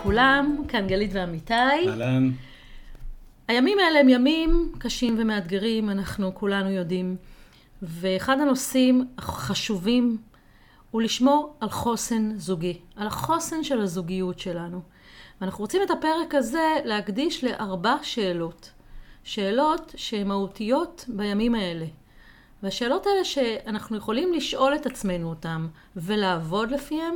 לכולם, 0.00 0.56
כאן 0.68 0.86
גלית 0.86 1.10
ואמיתי. 1.14 1.54
אהלן. 1.54 2.30
הימים 3.48 3.78
האלה 3.78 4.00
הם 4.00 4.08
ימים 4.08 4.72
קשים 4.78 5.16
ומאתגרים, 5.18 5.90
אנחנו 5.90 6.34
כולנו 6.34 6.70
יודעים. 6.70 7.16
ואחד 7.82 8.40
הנושאים 8.40 9.04
החשובים 9.18 10.18
הוא 10.90 11.02
לשמור 11.02 11.56
על 11.60 11.68
חוסן 11.68 12.32
זוגי, 12.36 12.78
על 12.96 13.06
החוסן 13.06 13.64
של 13.64 13.80
הזוגיות 13.80 14.38
שלנו. 14.38 14.80
ואנחנו 15.40 15.60
רוצים 15.64 15.82
את 15.82 15.90
הפרק 15.90 16.34
הזה 16.34 16.76
להקדיש 16.84 17.44
לארבע 17.44 17.96
שאלות. 18.02 18.70
שאלות 19.24 19.94
שהן 19.96 20.28
מהותיות 20.28 21.04
בימים 21.08 21.54
האלה. 21.54 21.86
והשאלות 22.62 23.06
האלה 23.06 23.24
שאנחנו 23.24 23.96
יכולים 23.96 24.32
לשאול 24.32 24.74
את 24.74 24.86
עצמנו 24.86 25.28
אותן 25.28 25.66
ולעבוד 25.96 26.70
לפיהן, 26.70 27.14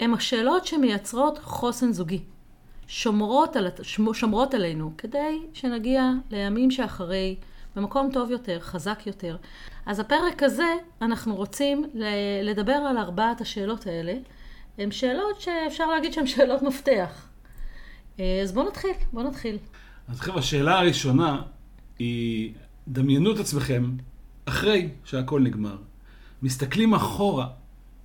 הן 0.00 0.14
השאלות 0.14 0.66
שמייצרות 0.66 1.38
חוסן 1.38 1.92
זוגי. 1.92 2.20
שומרות, 2.86 3.56
על, 3.56 3.68
שומרות 4.12 4.54
עלינו 4.54 4.92
כדי 4.98 5.38
שנגיע 5.52 6.10
לימים 6.30 6.70
שאחרי 6.70 7.36
במקום 7.76 8.10
טוב 8.12 8.30
יותר, 8.30 8.60
חזק 8.60 9.06
יותר. 9.06 9.36
אז 9.86 10.00
הפרק 10.00 10.42
הזה, 10.42 10.74
אנחנו 11.02 11.36
רוצים 11.36 11.84
לדבר 12.42 12.72
על 12.72 12.98
ארבעת 12.98 13.40
השאלות 13.40 13.86
האלה. 13.86 14.14
הן 14.78 14.90
שאלות 14.90 15.40
שאפשר 15.40 15.86
להגיד 15.86 16.12
שהן 16.12 16.26
שאלות 16.26 16.62
מפתח. 16.62 17.28
אז 18.18 18.52
בואו 18.54 18.68
נתחיל, 18.68 18.90
בואו 19.12 19.24
נתחיל. 19.28 19.58
אז 20.08 20.20
חבר'ה, 20.20 20.38
השאלה 20.38 20.78
הראשונה 20.78 21.42
היא, 21.98 22.52
דמיינו 22.88 23.34
את 23.34 23.38
עצמכם 23.38 23.90
אחרי 24.44 24.88
שהכל 25.04 25.40
נגמר. 25.40 25.76
מסתכלים 26.42 26.94
אחורה 26.94 27.46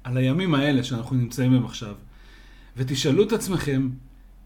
על 0.04 0.18
הימים 0.18 0.56
האלה 0.56 0.84
שאנחנו 0.84 1.16
נמצאים 1.16 1.52
בהם 1.52 1.66
עכשיו, 1.66 1.96
ותשאלו 2.78 3.24
את 3.24 3.32
עצמכם, 3.32 3.90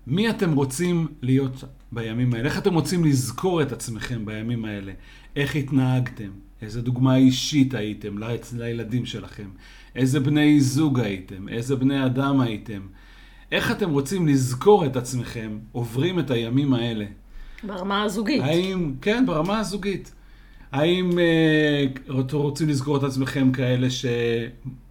מי 0.07 0.29
אתם 0.29 0.53
רוצים 0.53 1.07
להיות 1.21 1.63
בימים 1.91 2.33
האלה? 2.33 2.45
איך 2.45 2.57
אתם 2.57 2.73
רוצים 2.73 3.05
לזכור 3.05 3.61
את 3.61 3.71
עצמכם 3.71 4.25
בימים 4.25 4.65
האלה? 4.65 4.91
איך 5.35 5.55
התנהגתם? 5.55 6.29
איזה 6.61 6.81
דוגמה 6.81 7.15
אישית 7.15 7.73
הייתם 7.73 8.15
לילדים 8.57 9.05
שלכם? 9.05 9.49
איזה 9.95 10.19
בני 10.19 10.61
זוג 10.61 10.99
הייתם? 10.99 11.49
איזה 11.49 11.75
בני 11.75 12.05
אדם 12.05 12.41
הייתם? 12.41 12.81
איך 13.51 13.71
אתם 13.71 13.89
רוצים 13.89 14.27
לזכור 14.27 14.85
את 14.85 14.95
עצמכם 14.95 15.57
עוברים 15.71 16.19
את 16.19 16.31
הימים 16.31 16.73
האלה? 16.73 17.05
ברמה 17.63 18.03
הזוגית. 18.03 18.41
האם, 18.43 18.93
כן, 19.01 19.23
ברמה 19.25 19.59
הזוגית. 19.59 20.11
האם 20.71 21.19
אה, 21.19 21.85
רוצים 22.31 22.69
לזכור 22.69 22.97
את 22.97 23.03
עצמכם 23.03 23.51
כאלה 23.51 23.87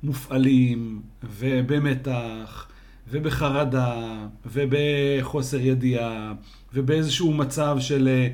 שמופעלים 0.02 1.02
ובמתח 1.38 2.66
ובחרדה 3.10 4.26
ובחוסר 4.52 5.60
ידיעה 5.60 6.32
ובאיזשהו 6.74 7.32
מצב 7.32 7.76
של 7.80 8.08
אה, 8.08 8.28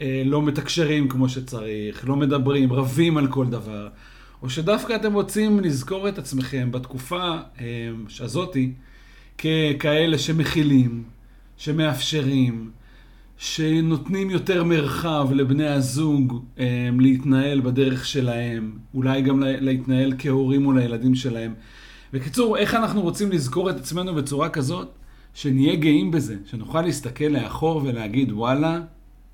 אה, 0.00 0.22
לא 0.24 0.42
מתקשרים 0.42 1.08
כמו 1.08 1.28
שצריך, 1.28 2.08
לא 2.08 2.16
מדברים, 2.16 2.72
רבים 2.72 3.16
על 3.16 3.26
כל 3.26 3.46
דבר, 3.46 3.88
או 4.42 4.50
שדווקא 4.50 4.96
אתם 4.96 5.12
רוצים 5.12 5.60
לזכור 5.60 6.08
את 6.08 6.18
עצמכם 6.18 6.70
בתקופה 6.70 7.36
הזאתי 8.20 8.72
ככאלה 9.38 10.18
שמכילים, 10.18 11.04
שמאפשרים, 11.56 12.70
שנותנים 13.38 14.30
יותר 14.30 14.64
מרחב 14.64 15.28
לבני 15.32 15.66
הזוג 15.66 16.32
הם, 16.32 16.40
אה, 16.58 16.88
להתנהל 16.98 17.60
בדרך 17.60 18.06
שלהם, 18.06 18.78
אולי 18.94 19.22
גם 19.22 19.42
להתנהל 19.42 20.14
כהורים 20.18 20.62
מול 20.62 20.78
הילדים 20.78 21.14
שלהם. 21.14 21.54
בקיצור, 22.12 22.56
איך 22.56 22.74
אנחנו 22.74 23.02
רוצים 23.02 23.32
לזכור 23.32 23.70
את 23.70 23.76
עצמנו 23.76 24.14
בצורה 24.14 24.48
כזאת, 24.48 24.88
שנהיה 25.34 25.76
גאים 25.76 26.10
בזה, 26.10 26.36
שנוכל 26.44 26.82
להסתכל 26.82 27.24
לאחור 27.24 27.82
ולהגיד, 27.84 28.32
וואלה, 28.32 28.80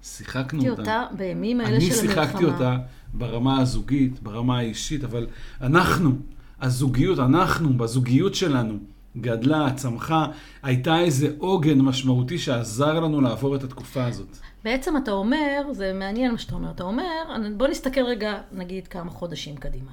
שיחקנו 0.03 0.69
אותה. 0.69 0.81
אותה 0.81 1.05
בימים 1.17 1.61
האלה 1.61 1.81
של 1.81 1.87
המלחמה. 1.87 2.23
אני 2.23 2.27
שיחקתי 2.27 2.45
אותה 2.45 2.77
ברמה 3.15 3.61
הזוגית, 3.61 4.23
ברמה 4.23 4.59
האישית, 4.59 5.05
אבל 5.05 5.27
אנחנו, 5.61 6.12
הזוגיות, 6.61 7.19
אנחנו, 7.19 7.78
בזוגיות 7.78 8.34
שלנו, 8.34 8.78
גדלה, 9.17 9.73
צמחה, 9.77 10.27
הייתה 10.63 10.99
איזה 10.99 11.29
עוגן 11.39 11.81
משמעותי 11.81 12.39
שעזר 12.39 13.01
לנו 13.01 13.21
לעבור 13.21 13.57
את 13.57 13.63
התקופה 13.63 14.05
הזאת. 14.05 14.37
בעצם 14.65 14.97
אתה 14.97 15.11
אומר, 15.11 15.63
זה 15.73 15.93
מעניין 15.93 16.33
מה 16.33 16.39
שאתה 16.39 16.55
אומר, 16.55 16.71
אתה 16.71 16.83
אומר, 16.83 17.23
בוא 17.57 17.69
נסתכל 17.69 18.03
רגע, 18.03 18.41
נגיד, 18.53 18.89
כמה 18.89 19.11
חודשים 19.11 19.57
קדימה. 19.57 19.91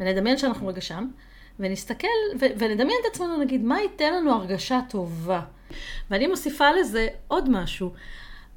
ונדמיין 0.00 0.38
שאנחנו 0.38 0.66
רגע 0.66 0.80
שם, 0.80 1.06
ונסתכל, 1.60 2.06
ו- 2.40 2.52
ונדמיין 2.58 2.98
את 3.00 3.06
עצמנו, 3.12 3.36
נגיד, 3.40 3.64
מה 3.64 3.80
ייתן 3.80 4.14
לנו 4.14 4.32
הרגשה 4.32 4.80
טובה? 4.88 5.40
ואני 6.10 6.26
מוסיפה 6.26 6.70
לזה 6.80 7.08
עוד 7.28 7.50
משהו. 7.50 7.92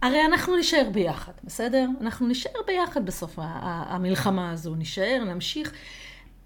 הרי 0.01 0.25
אנחנו 0.25 0.55
נישאר 0.55 0.89
ביחד, 0.91 1.31
בסדר? 1.43 1.87
אנחנו 2.01 2.27
נישאר 2.27 2.59
ביחד 2.67 3.05
בסוף 3.05 3.33
המלחמה 3.37 4.51
הזו, 4.51 4.75
נישאר, 4.75 5.23
נמשיך. 5.27 5.71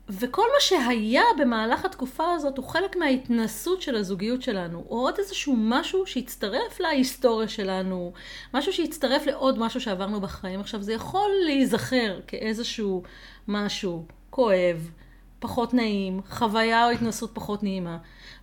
וכל 0.09 0.41
מה 0.53 0.59
שהיה 0.59 1.23
במהלך 1.39 1.85
התקופה 1.85 2.31
הזאת 2.31 2.57
הוא 2.57 2.65
חלק 2.65 2.95
מההתנסות 2.95 3.81
של 3.81 3.95
הזוגיות 3.95 4.41
שלנו, 4.41 4.85
או 4.89 4.99
עוד 4.99 5.15
איזשהו 5.17 5.55
משהו 5.57 6.07
שהצטרף 6.07 6.79
להיסטוריה 6.79 7.47
שלנו, 7.47 8.13
משהו 8.53 8.73
שהצטרף 8.73 9.25
לעוד 9.25 9.59
משהו 9.59 9.81
שעברנו 9.81 10.21
בחיים. 10.21 10.59
עכשיו, 10.59 10.81
זה 10.81 10.93
יכול 10.93 11.31
להיזכר 11.45 12.19
כאיזשהו 12.27 13.03
משהו 13.47 14.05
כואב, 14.29 14.91
פחות 15.39 15.73
נעים, 15.73 16.21
חוויה 16.29 16.85
או 16.85 16.89
התנסות 16.89 17.31
פחות 17.33 17.63
נעימה. 17.63 17.97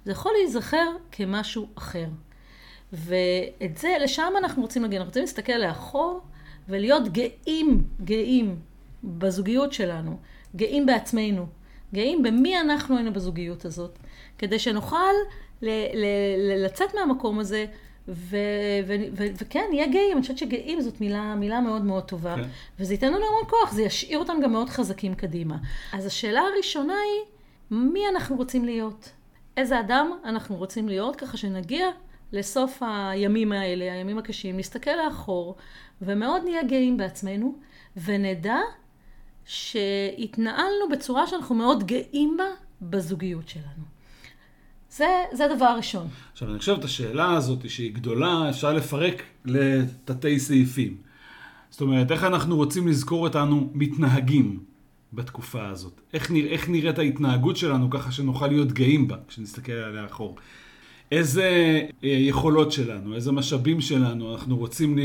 זה 0.05 0.13
יכול 0.13 0.33
להיזכר 0.39 0.91
כמשהו 1.13 1.69
אחר. 1.75 2.07
ואת 2.93 3.77
זה, 3.77 3.97
לשם 4.01 4.33
אנחנו 4.39 4.63
רוצים 4.63 4.83
להגיע. 4.83 4.99
אנחנו 4.99 5.09
רוצים 5.09 5.23
להסתכל 5.23 5.53
לאחור 5.53 6.21
ולהיות 6.69 7.09
גאים, 7.09 7.85
גאים 8.05 8.59
בזוגיות 9.05 9.73
שלנו. 9.73 10.17
גאים 10.57 10.87
בעצמנו, 10.87 11.47
גאים 11.95 12.23
במי 12.23 12.61
אנחנו 12.61 12.97
היינו 12.97 13.13
בזוגיות 13.13 13.65
הזאת, 13.65 13.99
כדי 14.39 14.59
שנוכל 14.59 15.13
ל- 15.63 15.69
ל- 15.95 16.65
לצאת 16.65 16.95
מהמקום 16.95 17.39
הזה, 17.39 17.67
ו- 18.09 18.37
ו- 18.87 18.95
ו- 19.13 19.27
וכן, 19.41 19.65
נהיה 19.71 19.87
גאים, 19.87 20.13
אני 20.13 20.21
חושבת 20.21 20.39
שגאים 20.39 20.81
זאת 20.81 21.01
מילה, 21.01 21.35
מילה 21.35 21.61
מאוד 21.61 21.83
מאוד 21.85 22.05
טובה, 22.05 22.35
כן. 22.37 22.49
וזה 22.81 22.95
ייתן 22.95 23.07
לנו 23.07 23.27
המון 23.27 23.51
כוח, 23.51 23.73
זה 23.73 23.83
ישאיר 23.83 24.19
אותם 24.19 24.37
גם 24.43 24.53
מאוד 24.53 24.69
חזקים 24.69 25.15
קדימה. 25.15 25.57
אז 25.93 26.07
השאלה 26.07 26.41
הראשונה 26.41 26.95
היא, 26.95 27.23
מי 27.71 28.01
אנחנו 28.09 28.37
רוצים 28.37 28.65
להיות? 28.65 29.11
איזה 29.57 29.81
אדם 29.81 30.11
אנחנו 30.25 30.57
רוצים 30.57 30.89
להיות, 30.89 31.17
ככה 31.17 31.37
שנגיע 31.37 31.87
לסוף 32.33 32.83
הימים 32.83 33.53
האלה, 33.53 33.93
הימים 33.93 34.19
הקשים, 34.19 34.57
נסתכל 34.57 34.91
לאחור, 35.05 35.57
ומאוד 36.03 36.43
נהיה 36.45 36.63
גאים 36.63 36.97
בעצמנו, 36.97 37.55
ונדע 38.05 38.59
שהתנהלנו 39.47 40.89
בצורה 40.93 41.27
שאנחנו 41.27 41.55
מאוד 41.55 41.87
גאים 41.87 42.37
בה 42.39 42.45
בזוגיות 42.83 43.49
שלנו. 43.49 43.85
זה, 44.91 45.07
זה 45.33 45.45
הדבר 45.45 45.65
הראשון. 45.65 46.09
עכשיו, 46.33 46.51
אני 46.51 46.59
חושב 46.59 46.77
את 46.79 46.85
השאלה 46.85 47.33
הזאת, 47.33 47.71
שהיא 47.71 47.95
גדולה, 47.95 48.51
אפשר 48.51 48.73
לפרק 48.73 49.23
לתתי 49.45 50.39
סעיפים. 50.39 50.97
זאת 51.71 51.81
אומרת, 51.81 52.11
איך 52.13 52.25
אנחנו 52.25 52.57
רוצים 52.57 52.89
לזכור 52.89 53.27
אותנו 53.27 53.71
מתנהגים 53.75 54.61
בתקופה 55.13 55.69
הזאת? 55.69 56.01
איך, 56.13 56.31
נרא, 56.31 56.49
איך 56.49 56.69
נראית 56.69 56.99
ההתנהגות 56.99 57.57
שלנו 57.57 57.91
ככה 57.91 58.13
שנוכל 58.13 58.47
להיות 58.47 58.73
גאים 58.73 59.09
בה, 59.09 59.17
כשנסתכל 59.29 59.73
עליה 59.73 60.07
אחור? 60.07 60.37
איזה 61.13 61.81
אה, 62.05 62.09
יכולות 62.09 62.73
שלנו, 62.73 63.15
איזה 63.15 63.33
משאבים 63.33 63.81
שלנו 63.81 64.35
אנחנו 64.35 64.57
רוצים 64.57 64.99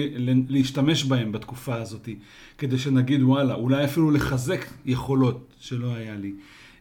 להשתמש 0.49 1.03
בהם 1.03 1.31
בתקופה 1.31 1.75
הזאת, 1.75 2.09
כדי 2.57 2.77
שנגיד 2.77 3.23
וואלה, 3.23 3.53
אולי 3.53 3.85
אפילו 3.85 4.11
לחזק 4.11 4.65
יכולות 4.85 5.53
שלא 5.59 5.95
היה 5.95 6.15
לי. 6.15 6.33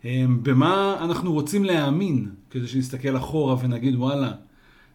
אמ, 0.04 0.38
במה 0.42 0.96
אנחנו 1.00 1.32
רוצים 1.32 1.64
להאמין, 1.64 2.28
כדי 2.50 2.66
שנסתכל 2.66 3.16
אחורה 3.16 3.56
ונגיד 3.62 3.94
וואלה, 3.96 4.32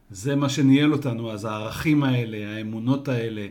זה 0.10 0.36
מה 0.36 0.50
שניהל 0.50 0.94
אותנו, 0.94 1.32
אז 1.32 1.46
הערכים 1.46 2.04
האלה, 2.04 2.56
האמונות 2.58 3.08
האלה. 3.08 3.48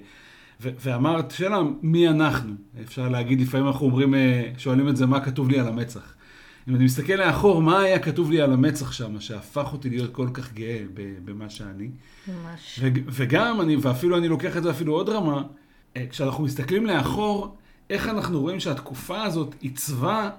ואמרת, 0.61 1.31
שאלה, 1.31 1.62
מי 1.82 2.09
אנחנו? 2.09 2.55
אפשר 2.82 3.09
להגיד, 3.09 3.41
לפעמים 3.41 3.67
אנחנו 3.67 3.87
אומרים, 3.87 4.15
אה, 4.15 4.50
שואלים 4.59 4.88
את 4.88 4.97
זה, 4.97 5.06
מה 5.06 5.20
כתוב 5.20 5.50
לי 5.50 5.61
על 5.61 5.69
המצח? 5.69 6.14
אם 6.69 6.75
אני 6.75 6.85
מסתכל 6.85 7.13
לאחור, 7.13 7.63
מה 7.63 7.81
היה 7.81 7.99
כתוב 7.99 8.31
לי 8.31 8.41
על 8.41 8.53
המצח 8.53 8.93
שם, 8.93 9.21
שהפך 9.21 9.73
אותי 9.73 9.91
להיות 9.91 10.13
כל 10.13 10.29
כך 10.35 10.53
גאה 10.53 10.85
במה 11.25 11.51
שאני. 11.51 11.91
ממש. 12.29 12.81
וגם, 12.93 13.61
אני, 13.61 13.77
ואפילו 13.77 14.19
אני 14.19 14.29
לוקח 14.29 14.57
את 14.57 14.63
זה 14.63 14.71
אפילו 14.71 14.93
עוד 14.93 15.09
רמה, 15.09 15.43
אה, 15.97 16.07
כשאנחנו 16.11 16.45
מסתכלים 16.45 16.87
לאחור, 16.87 17.57
איך 17.91 18.09
אנחנו 18.09 18.41
רואים 18.41 18.61
שהתקופה 18.61 19.23
הזאת 19.23 19.55
עיצבה 19.61 20.31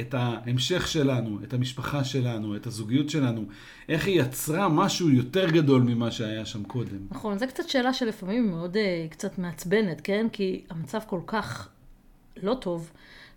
את 0.00 0.14
ההמשך 0.14 0.86
שלנו, 0.86 1.38
את 1.44 1.54
המשפחה 1.54 2.04
שלנו, 2.04 2.56
את 2.56 2.66
הזוגיות 2.66 3.10
שלנו, 3.10 3.44
איך 3.88 4.06
היא 4.06 4.20
יצרה 4.20 4.68
משהו 4.68 5.10
יותר 5.10 5.50
גדול 5.50 5.82
ממה 5.82 6.10
שהיה 6.10 6.46
שם 6.46 6.64
קודם. 6.64 6.98
נכון, 7.10 7.38
זו 7.38 7.46
קצת 7.48 7.68
שאלה 7.68 7.92
שלפעמים 7.92 8.50
מאוד 8.50 8.76
uh, 8.76 9.12
קצת 9.12 9.38
מעצבנת, 9.38 10.00
כן? 10.00 10.26
כי 10.32 10.62
המצב 10.70 10.98
כל 11.06 11.20
כך 11.26 11.68
לא 12.42 12.54
טוב. 12.54 12.90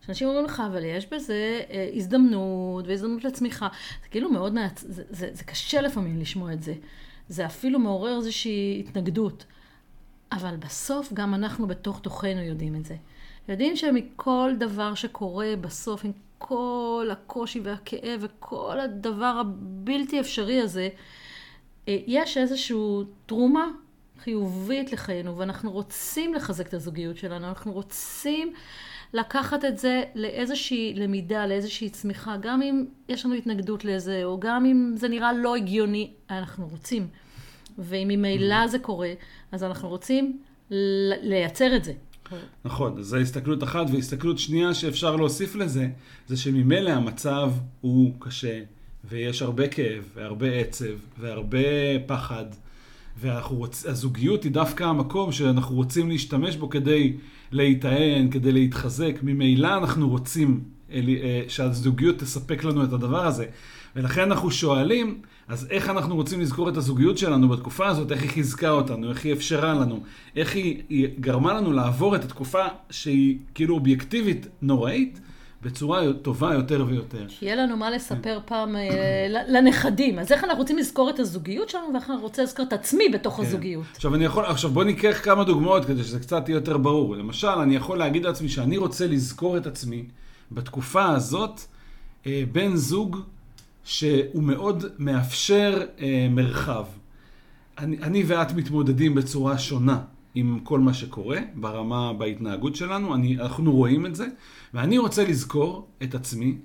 שאנשים 0.05 0.27
אומרים 0.27 0.45
לך, 0.45 0.63
אבל 0.67 0.83
יש 0.85 1.07
בזה 1.07 1.61
אה, 1.69 1.89
הזדמנות 1.93 2.87
והזדמנות 2.87 3.23
לצמיחה. 3.23 3.67
זה 4.03 4.07
כאילו 4.09 4.31
מאוד 4.31 4.53
מעצ... 4.53 4.85
זה, 4.87 5.03
זה, 5.09 5.29
זה 5.33 5.43
קשה 5.43 5.81
לפעמים 5.81 6.19
לשמוע 6.19 6.53
את 6.53 6.63
זה. 6.63 6.73
זה 7.27 7.45
אפילו 7.45 7.79
מעורר 7.79 8.17
איזושהי 8.17 8.83
התנגדות. 8.87 9.45
אבל 10.31 10.55
בסוף 10.55 11.13
גם 11.13 11.33
אנחנו 11.33 11.67
בתוך 11.67 11.99
תוכנו 11.99 12.41
יודעים 12.41 12.75
את 12.75 12.85
זה. 12.85 12.95
יודעים 13.49 13.75
שמכל 13.75 14.51
דבר 14.59 14.95
שקורה 14.95 15.53
בסוף, 15.61 16.05
עם 16.05 16.11
כל 16.37 17.09
הקושי 17.11 17.59
והכאב 17.59 18.19
וכל 18.21 18.79
הדבר 18.79 19.41
הבלתי 19.41 20.19
אפשרי 20.19 20.61
הזה, 20.61 20.89
אה, 21.87 21.97
יש 22.07 22.37
איזושהי 22.37 22.77
תרומה 23.25 23.67
חיובית 24.19 24.91
לחיינו, 24.91 25.37
ואנחנו 25.37 25.71
רוצים 25.71 26.33
לחזק 26.33 26.67
את 26.67 26.73
הזוגיות 26.73 27.17
שלנו, 27.17 27.47
אנחנו 27.47 27.71
רוצים 27.71 28.53
לקחת 29.13 29.65
את 29.65 29.77
זה 29.77 30.03
לאיזושהי 30.15 30.93
למידה, 30.95 31.45
לאיזושהי 31.47 31.89
צמיחה, 31.89 32.37
גם 32.37 32.61
אם 32.61 32.85
יש 33.09 33.25
לנו 33.25 33.35
התנגדות 33.35 33.85
לזה, 33.85 34.23
או 34.23 34.39
גם 34.39 34.65
אם 34.65 34.93
זה 34.95 35.07
נראה 35.07 35.33
לא 35.33 35.55
הגיוני, 35.55 36.11
אנחנו 36.29 36.67
רוצים. 36.67 37.07
ואם 37.77 38.07
ממילא 38.07 38.67
זה 38.67 38.79
קורה, 38.79 39.13
אז 39.51 39.63
אנחנו 39.63 39.89
רוצים 39.89 40.39
לייצר 41.21 41.75
את 41.75 41.83
זה. 41.83 41.93
נכון, 42.65 42.97
אז 42.99 43.05
זו 43.05 43.17
הסתכלות 43.17 43.63
אחת, 43.63 43.85
והסתכלות 43.91 44.39
שנייה 44.39 44.73
שאפשר 44.73 45.15
להוסיף 45.15 45.55
לזה, 45.55 45.87
זה 46.27 46.37
שממילא 46.37 46.89
המצב 46.89 47.51
הוא 47.81 48.13
קשה, 48.19 48.61
ויש 49.03 49.41
הרבה 49.41 49.67
כאב, 49.67 50.09
והרבה 50.13 50.51
עצב, 50.51 50.97
והרבה 51.19 51.59
פחד, 52.05 52.45
והזוגיות 53.19 54.43
היא 54.43 54.51
דווקא 54.51 54.83
המקום 54.83 55.31
שאנחנו 55.31 55.75
רוצים 55.75 56.09
להשתמש 56.09 56.55
בו 56.55 56.69
כדי 56.69 57.13
להיטען, 57.51 58.29
כדי 58.31 58.51
להתחזק. 58.51 59.19
ממילא 59.23 59.77
אנחנו 59.77 60.09
רוצים 60.09 60.63
אה, 60.91 61.43
שהזוגיות 61.47 62.19
תספק 62.19 62.63
לנו 62.63 62.83
את 62.83 62.93
הדבר 62.93 63.25
הזה. 63.25 63.45
ולכן 63.95 64.21
אנחנו 64.21 64.51
שואלים, 64.51 65.21
אז 65.47 65.67
איך 65.69 65.89
אנחנו 65.89 66.15
רוצים 66.15 66.41
לזכור 66.41 66.69
את 66.69 66.77
הזוגיות 66.77 67.17
שלנו 67.17 67.49
בתקופה 67.49 67.87
הזאת, 67.87 68.11
איך 68.11 68.21
היא 68.21 68.29
חיזקה 68.29 68.69
אותנו, 68.69 69.09
איך 69.09 69.25
היא 69.25 69.33
אפשרה 69.33 69.73
לנו, 69.73 70.03
איך 70.35 70.55
היא, 70.55 70.81
היא 70.89 71.07
גרמה 71.19 71.53
לנו 71.53 71.71
לעבור 71.73 72.15
את 72.15 72.23
התקופה 72.23 72.65
שהיא 72.89 73.37
כאילו 73.55 73.75
אובייקטיבית 73.75 74.47
נוראית, 74.61 75.19
בצורה 75.61 76.13
טובה 76.21 76.53
יותר 76.53 76.85
ויותר. 76.87 77.27
שיהיה 77.29 77.55
לנו 77.55 77.77
מה 77.77 77.89
לספר 77.89 78.39
פעם 78.45 78.75
אה, 78.75 79.27
לנכדים. 79.47 80.19
אז 80.19 80.31
איך 80.31 80.43
אנחנו 80.43 80.59
רוצים 80.59 80.77
לזכור 80.77 81.09
את 81.09 81.19
הזוגיות 81.19 81.69
שלנו, 81.69 81.93
ואיך 81.93 82.09
אני 82.09 82.17
רוצה 82.17 82.43
לזכור 82.43 82.65
את 82.65 82.73
עצמי 82.73 83.09
בתוך 83.09 83.35
כן. 83.37 83.43
הזוגיות. 83.43 83.85
עכשיו, 83.95 84.15
אני 84.15 84.25
יכול, 84.25 84.45
עכשיו 84.45 84.69
בוא 84.69 84.83
ניקח 84.83 85.19
כמה 85.23 85.43
דוגמאות 85.43 85.85
כדי 85.85 86.03
שזה 86.03 86.19
קצת 86.19 86.49
יהיה 86.49 86.57
יותר 86.57 86.77
ברור. 86.77 87.15
למשל, 87.15 87.47
אני 87.47 87.75
יכול 87.75 87.97
להגיד 87.97 88.25
לעצמי 88.25 88.49
שאני 88.49 88.77
רוצה 88.77 89.07
לזכור 89.07 89.57
את 89.57 89.67
עצמי 89.67 90.05
בתקופה 90.51 91.05
הזאת, 91.05 91.61
אה, 92.27 92.43
בן 92.51 92.75
זוג 92.75 93.17
שהוא 93.83 94.43
מאוד 94.43 94.85
מאפשר 94.99 95.81
אה, 95.99 96.27
מרחב. 96.29 96.85
אני, 97.77 97.97
אני 97.97 98.23
ואת 98.27 98.53
מתמודדים 98.53 99.15
בצורה 99.15 99.57
שונה 99.57 99.99
עם 100.35 100.59
כל 100.63 100.79
מה 100.79 100.93
שקורה 100.93 101.39
ברמה, 101.55 102.13
בהתנהגות 102.13 102.75
שלנו, 102.75 103.15
אני, 103.15 103.39
אנחנו 103.39 103.71
רואים 103.71 104.05
את 104.05 104.15
זה, 104.15 104.27
ואני 104.73 104.97
רוצה 104.97 105.23
לזכור 105.25 105.87
את 106.03 106.15
עצמי 106.15 106.57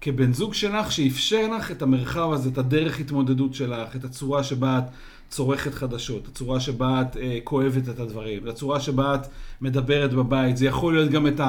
כבן 0.00 0.32
זוג 0.32 0.54
שלך 0.54 0.92
שאפשר 0.92 1.48
לך 1.56 1.70
את 1.70 1.82
המרחב 1.82 2.32
הזה, 2.32 2.48
את 2.48 2.58
הדרך 2.58 3.00
התמודדות 3.00 3.54
שלך, 3.54 3.96
את 3.96 4.04
הצורה 4.04 4.42
שבה 4.42 4.78
את 4.78 4.84
צורכת 5.28 5.74
חדשות, 5.74 6.28
הצורה 6.28 6.60
שבה 6.60 7.02
את 7.02 7.16
אה, 7.16 7.38
כואבת 7.44 7.88
את 7.88 8.00
הדברים, 8.00 8.48
הצורה 8.48 8.80
שבה 8.80 9.14
את 9.14 9.26
מדברת 9.60 10.14
בבית, 10.14 10.56
זה 10.56 10.66
יכול 10.66 10.94
להיות 10.94 11.10
גם 11.10 11.26
את 11.26 11.40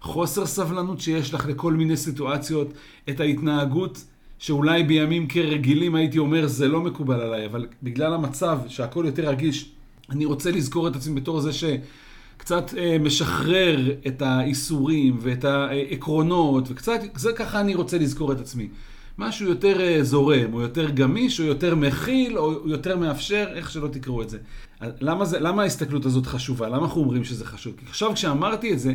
החוסר 0.00 0.46
סבלנות 0.46 1.00
שיש 1.00 1.34
לך 1.34 1.46
לכל 1.46 1.72
מיני 1.72 1.96
סיטואציות, 1.96 2.72
את 3.08 3.20
ההתנהגות 3.20 4.04
שאולי 4.38 4.82
בימים 4.82 5.26
כרגילים 5.26 5.94
הייתי 5.94 6.18
אומר 6.18 6.46
זה 6.46 6.68
לא 6.68 6.80
מקובל 6.80 7.20
עליי, 7.20 7.46
אבל 7.46 7.66
בגלל 7.82 8.14
המצב 8.14 8.58
שהכל 8.68 9.04
יותר 9.06 9.28
רגיש, 9.28 9.72
אני 10.10 10.24
רוצה 10.24 10.50
לזכור 10.50 10.88
את 10.88 10.96
עצמי 10.96 11.20
בתור 11.20 11.40
זה 11.40 11.50
שקצת 11.52 12.74
אה, 12.78 12.96
משחרר 13.00 13.90
את 14.06 14.22
האיסורים 14.22 15.18
ואת 15.20 15.44
העקרונות, 15.44 16.70
וקצת, 16.70 17.00
זה 17.14 17.32
ככה 17.32 17.60
אני 17.60 17.74
רוצה 17.74 17.98
לזכור 17.98 18.32
את 18.32 18.40
עצמי. 18.40 18.68
משהו 19.18 19.48
יותר 19.48 19.80
אה, 19.80 20.04
זורם, 20.04 20.54
או 20.54 20.60
יותר 20.60 20.90
גמיש, 20.90 21.40
או 21.40 21.44
יותר 21.44 21.74
מכיל, 21.74 22.38
או 22.38 22.68
יותר 22.68 22.96
מאפשר, 22.96 23.46
איך 23.54 23.70
שלא 23.70 23.88
תקראו 23.88 24.22
את 24.22 24.30
זה. 24.30 24.38
למה, 24.80 25.24
זה, 25.24 25.40
למה 25.40 25.62
ההסתכלות 25.62 26.06
הזאת 26.06 26.26
חשובה? 26.26 26.68
למה 26.68 26.84
אנחנו 26.84 27.00
אומרים 27.00 27.24
שזה 27.24 27.44
חשוב? 27.44 27.74
כי 27.76 27.84
עכשיו 27.88 28.14
כשאמרתי 28.14 28.72
את 28.72 28.78
זה, 28.78 28.94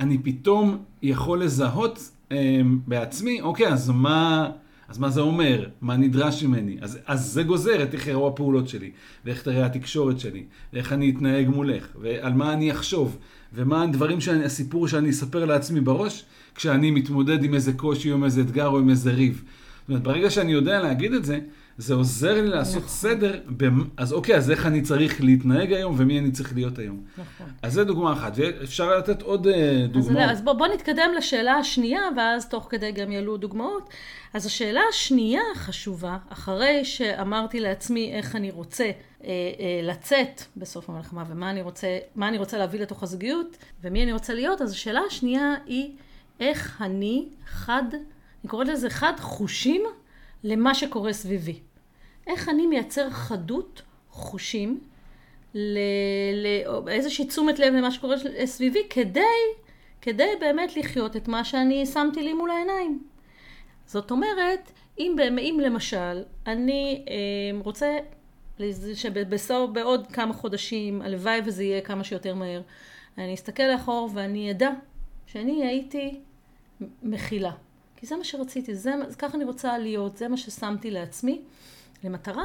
אני 0.00 0.18
פתאום 0.18 0.78
יכול 1.02 1.42
לזהות 1.42 2.10
אה, 2.32 2.60
בעצמי, 2.86 3.40
אוקיי, 3.40 3.68
אז 3.68 3.90
מה... 3.90 4.50
אז 4.88 4.98
מה 4.98 5.10
זה 5.10 5.20
אומר? 5.20 5.68
מה 5.80 5.96
נדרש 5.96 6.44
ממני? 6.44 6.76
אז, 6.80 6.98
אז 7.06 7.26
זה 7.26 7.42
גוזר 7.42 7.82
את 7.82 7.94
איך 7.94 8.06
יראו 8.06 8.28
הפעולות 8.28 8.68
שלי, 8.68 8.90
ואיך 9.24 9.42
תראה 9.42 9.66
התקשורת 9.66 10.20
שלי, 10.20 10.42
ואיך 10.72 10.92
אני 10.92 11.10
אתנהג 11.10 11.48
מולך, 11.48 11.86
ועל 12.00 12.32
מה 12.32 12.52
אני 12.52 12.72
אחשוב, 12.72 13.18
ומה 13.54 13.82
הדברים, 13.82 14.20
שאני, 14.20 14.44
הסיפור 14.44 14.88
שאני 14.88 15.10
אספר 15.10 15.44
לעצמי 15.44 15.80
בראש, 15.80 16.24
כשאני 16.54 16.90
מתמודד 16.90 17.44
עם 17.44 17.54
איזה 17.54 17.72
קושי, 17.72 18.10
או 18.10 18.16
עם 18.16 18.24
איזה 18.24 18.40
אתגר, 18.40 18.66
או 18.66 18.78
עם 18.78 18.90
איזה 18.90 19.10
ריב. 19.10 19.44
זאת 19.80 19.88
אומרת, 19.88 20.02
ברגע 20.02 20.30
שאני 20.30 20.52
יודע 20.52 20.80
להגיד 20.80 21.12
את 21.12 21.24
זה, 21.24 21.38
זה 21.78 21.94
עוזר 21.94 22.34
לי 22.34 22.48
לעשות 22.48 22.76
נכון. 22.76 22.88
סדר, 22.88 23.40
במ... 23.46 23.84
אז 23.96 24.12
אוקיי, 24.12 24.36
אז 24.36 24.50
איך 24.50 24.66
אני 24.66 24.82
צריך 24.82 25.20
להתנהג 25.20 25.72
היום 25.72 25.94
ומי 25.98 26.18
אני 26.18 26.30
צריך 26.30 26.54
להיות 26.54 26.78
היום. 26.78 27.04
נכון. 27.18 27.46
אז 27.62 27.72
זו 27.72 27.84
דוגמה 27.84 28.12
אחת, 28.12 28.32
ואפשר 28.36 28.98
לתת 28.98 29.22
עוד 29.22 29.46
uh, 29.46 29.50
דוגמאות. 29.92 30.30
אז, 30.30 30.38
אז 30.38 30.42
בוא, 30.42 30.52
בוא 30.52 30.66
נתקדם 30.66 31.10
לשאלה 31.16 31.54
השנייה, 31.54 32.00
ואז 32.16 32.48
תוך 32.48 32.66
כדי 32.70 32.92
גם 32.92 33.12
יעלו 33.12 33.36
דוגמאות. 33.36 33.90
אז 34.34 34.46
השאלה 34.46 34.80
השנייה 34.88 35.40
החשובה, 35.54 36.18
אחרי 36.28 36.84
שאמרתי 36.84 37.60
לעצמי 37.60 38.12
איך 38.12 38.36
אני 38.36 38.50
רוצה 38.50 38.84
אה, 38.84 38.90
אה, 39.24 39.80
לצאת 39.82 40.42
בסוף 40.56 40.90
המלחמה, 40.90 41.24
ומה 41.28 41.50
אני 41.50 41.62
רוצה, 41.62 41.98
אני 42.22 42.38
רוצה 42.38 42.58
להביא 42.58 42.80
לתוך 42.80 43.02
הזוגיות, 43.02 43.56
ומי 43.82 44.02
אני 44.02 44.12
רוצה 44.12 44.34
להיות, 44.34 44.60
אז 44.60 44.72
השאלה 44.72 45.00
השנייה 45.06 45.54
היא 45.66 45.90
איך 46.40 46.82
אני 46.82 47.28
חד, 47.46 47.84
אני 47.92 48.50
קוראת 48.50 48.68
לזה 48.68 48.90
חד 48.90 49.12
חושים. 49.18 49.82
למה 50.44 50.74
שקורה 50.74 51.12
סביבי. 51.12 51.58
איך 52.26 52.48
אני 52.48 52.66
מייצר 52.66 53.10
חדות 53.10 53.82
חושים 54.10 54.80
לאיזושהי 55.54 57.26
תשומת 57.26 57.58
לב 57.58 57.74
למה 57.74 57.90
שקורה 57.90 58.16
סביבי 58.44 58.82
כדי, 58.90 59.20
כדי 60.00 60.28
באמת 60.40 60.76
לחיות 60.76 61.16
את 61.16 61.28
מה 61.28 61.44
שאני 61.44 61.86
שמתי 61.86 62.22
לי 62.22 62.32
מול 62.32 62.50
העיניים. 62.50 63.02
זאת 63.86 64.10
אומרת, 64.10 64.72
אם, 64.98 65.16
אם 65.38 65.60
למשל 65.62 66.22
אני 66.46 67.04
אה, 67.08 67.58
רוצה 67.64 67.96
שבעוד 68.94 70.06
כמה 70.12 70.34
חודשים, 70.34 71.02
הלוואי 71.02 71.40
וזה 71.44 71.64
יהיה 71.64 71.80
כמה 71.80 72.04
שיותר 72.04 72.34
מהר, 72.34 72.62
אני 73.18 73.34
אסתכל 73.34 73.62
לאחור 73.62 74.10
ואני 74.14 74.50
אדע 74.50 74.70
שאני 75.26 75.66
הייתי 75.66 76.20
מכילה. 77.02 77.52
כי 77.96 78.06
זה 78.06 78.16
מה 78.16 78.24
שרציתי, 78.24 78.74
זה, 78.74 78.94
ככה 79.18 79.36
אני 79.36 79.44
רוצה 79.44 79.78
להיות, 79.78 80.16
זה 80.16 80.28
מה 80.28 80.36
ששמתי 80.36 80.90
לעצמי 80.90 81.42
למטרה. 82.04 82.44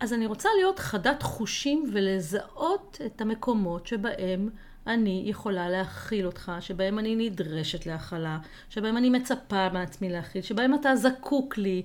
אז 0.00 0.12
אני 0.12 0.26
רוצה 0.26 0.48
להיות 0.58 0.78
חדת 0.78 1.22
חושים 1.22 1.90
ולזהות 1.92 3.00
את 3.06 3.20
המקומות 3.20 3.86
שבהם 3.86 4.50
אני 4.86 5.22
יכולה 5.26 5.68
להכיל 5.68 6.26
אותך, 6.26 6.52
שבהם 6.60 6.98
אני 6.98 7.16
נדרשת 7.16 7.86
להכלה, 7.86 8.38
שבהם 8.70 8.96
אני 8.96 9.10
מצפה 9.10 9.68
מעצמי 9.72 10.08
להכיל, 10.08 10.42
שבהם 10.42 10.74
אתה 10.74 10.96
זקוק 10.96 11.58
לי. 11.58 11.82